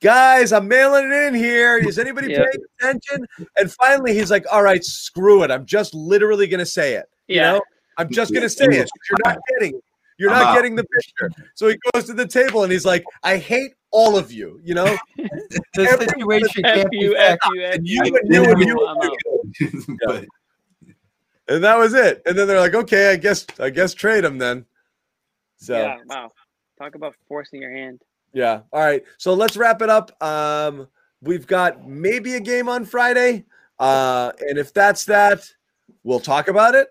[0.00, 1.78] guys, I'm mailing it in here.
[1.78, 2.44] Is anybody Yeah.
[2.50, 3.26] paying attention?
[3.58, 5.50] And finally, he's like, all right, screw it.
[5.50, 7.08] I'm just literally going to say it.
[7.28, 7.52] You Yeah.
[7.52, 7.62] know,
[7.96, 8.88] I'm just going to say it.
[9.10, 9.84] You're not getting it.
[10.18, 10.54] You're I'm not out.
[10.54, 11.30] getting the picture.
[11.54, 14.60] So he goes to the table and he's like, I hate all of you.
[14.62, 14.96] You know,
[15.74, 18.04] The situation F can't be you, F you, F and you.
[18.04, 19.96] you and you and you.
[20.04, 20.24] But
[21.48, 22.22] And that was it.
[22.26, 24.66] And then they're like, okay, I guess, I guess trade him then.
[25.56, 26.30] So Yeah, wow.
[26.78, 28.00] Talk about forcing your hand.
[28.32, 28.60] Yeah.
[28.72, 29.02] All right.
[29.18, 30.22] So let's wrap it up.
[30.22, 30.88] Um,
[31.20, 33.44] we've got maybe a game on Friday.
[33.78, 35.50] Uh, and if that's that,
[36.04, 36.88] we'll talk about it.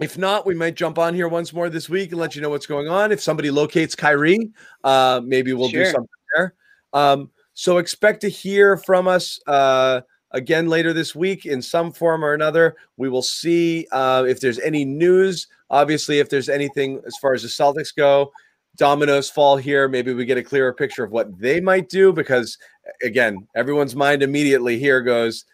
[0.00, 2.50] If not, we might jump on here once more this week and let you know
[2.50, 3.10] what's going on.
[3.10, 4.52] If somebody locates Kyrie,
[4.84, 6.54] uh, maybe we'll do something there.
[6.92, 12.24] Um, so expect to hear from us uh, again later this week in some form
[12.24, 12.76] or another.
[12.96, 15.48] We will see uh, if there's any news.
[15.68, 18.30] Obviously, if there's anything as far as the Celtics go,
[18.76, 19.88] dominoes fall here.
[19.88, 22.58] Maybe we get a clearer picture of what they might do because,
[23.02, 25.44] again, everyone's mind immediately here goes,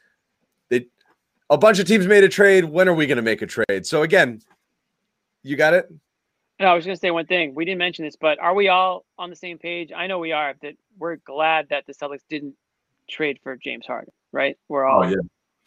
[0.70, 0.86] they,
[1.50, 2.64] a bunch of teams made a trade.
[2.64, 3.86] When are we going to make a trade?
[3.86, 4.40] So, again,
[5.42, 5.88] you got it?
[6.60, 7.54] No, I was going to say one thing.
[7.54, 9.90] We didn't mention this, but are we all on the same page?
[9.94, 10.54] I know we are.
[10.62, 12.54] That we're glad that the Celtics didn't
[13.10, 14.56] trade for James Harden, right?
[14.68, 15.16] We're all Oh yeah.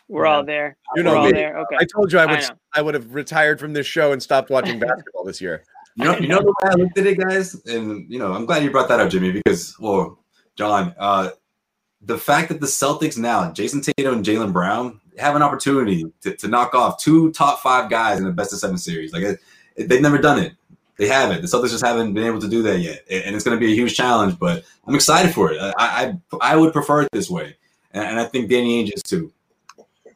[0.07, 0.31] we're Yeah.
[0.35, 0.77] all there.
[0.95, 1.33] You we're know all me.
[1.33, 1.57] there.
[1.59, 1.75] Okay.
[1.77, 2.49] I told you I would I.
[2.75, 5.63] I, would have retired from this show and stopped watching basketball this year.
[5.97, 8.45] You know, you know the way I looked at it, guys, and you know, I'm
[8.45, 10.19] glad you brought that up, Jimmy, because well,
[10.55, 11.31] John, uh,
[12.01, 16.35] the fact that the Celtics now, Jayson Tatum and Jaylen Brown, have an opportunity to,
[16.35, 19.11] to knock off two top five guys in the best of seven series.
[19.11, 19.39] Like it,
[19.75, 20.53] it- they've never done it.
[20.97, 21.41] They haven't.
[21.41, 23.71] The Celtics just haven't been able to do that yet, and it's going to be
[23.71, 24.37] a huge challenge.
[24.39, 25.57] But I'm excited for it.
[25.59, 27.55] I I, I would prefer it this way,
[27.91, 29.31] and, and I think Danny Ainge is too.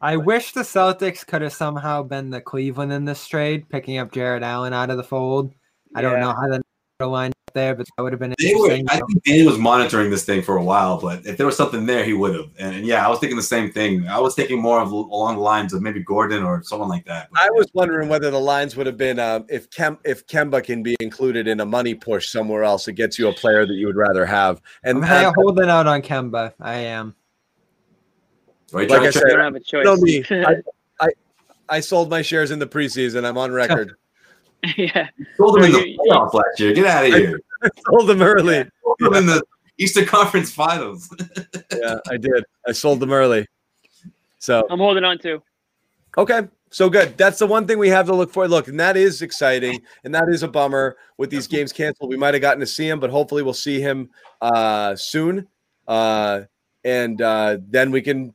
[0.00, 4.10] I wish the Celtics could have somehow been the Cleveland in this trade, picking up
[4.12, 5.52] Jarrett Allen out of the fold.
[5.94, 6.58] I don't know how
[7.02, 8.88] the line up there, but that would have been They were, interesting.
[8.88, 11.86] I think Danny was monitoring this thing for a while, but if there was something
[11.86, 12.50] there, he would have.
[12.58, 14.06] And, and yeah, I was thinking the same thing.
[14.08, 17.28] I was thinking more of along the lines of maybe Gordon or someone like that.
[17.32, 20.62] But I was wondering whether the lines would have been um, if Kem if Kemba
[20.62, 23.74] can be included in a money push somewhere else, it gets you a player that
[23.74, 24.60] you would rather have.
[24.84, 26.54] And I'm uh, holding out on Kemba.
[26.60, 27.14] I am.
[28.72, 30.00] Are like I said, you don't have a choice.
[30.00, 30.56] me, I,
[31.00, 31.08] I
[31.68, 33.26] I sold my shares in the preseason.
[33.26, 33.96] I'm on record.
[34.76, 35.08] yeah.
[35.36, 36.72] sold him in the you- playoffs last year.
[36.72, 37.40] Get out of here.
[37.90, 38.64] sold them early.
[38.84, 39.42] Sold him in the
[39.78, 41.08] Eastern Conference Finals.
[41.72, 42.44] Yeah, I did.
[42.66, 43.46] I sold them early.
[44.38, 45.42] So I'm holding on to.
[46.18, 46.42] Okay.
[46.70, 47.16] So good.
[47.18, 48.48] That's the one thing we have to look for.
[48.48, 52.08] Look, and that is exciting, and that is a bummer with these games canceled.
[52.08, 54.08] We might have gotten to see him, but hopefully we'll see him
[54.40, 55.48] uh, soon,
[55.86, 56.42] uh,
[56.82, 58.32] and uh, then we can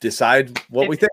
[0.00, 1.12] decide what we think.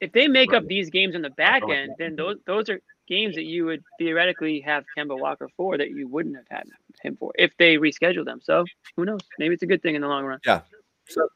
[0.00, 2.80] If they make up these games on the back end, then those those are
[3.12, 6.64] games that you would theoretically have Kemba Walker for that you wouldn't have had
[7.02, 8.40] him for if they reschedule them.
[8.42, 8.64] So
[8.96, 9.20] who knows?
[9.38, 10.38] Maybe it's a good thing in the long run.
[10.46, 10.62] Yeah.
[11.08, 11.28] So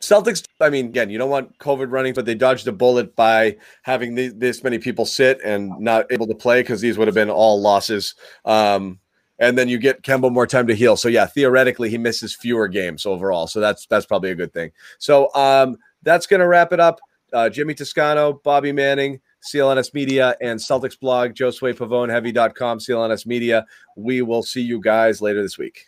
[0.00, 3.56] Celtics, I mean, again, you don't want COVID running, but they dodged a bullet by
[3.82, 7.30] having this many people sit and not able to play because these would have been
[7.30, 8.14] all losses.
[8.44, 9.00] Um,
[9.38, 10.96] and then you get Kemba more time to heal.
[10.96, 13.46] So yeah, theoretically, he misses fewer games overall.
[13.46, 14.70] So that's that's probably a good thing.
[14.98, 17.00] So um, that's gonna wrap it up.
[17.32, 23.64] Uh, Jimmy Toscano, Bobby Manning, CLNS Media, and Celtics blog, Josue Pavone, Heavy.com, CLNS Media.
[23.96, 25.86] We will see you guys later this week.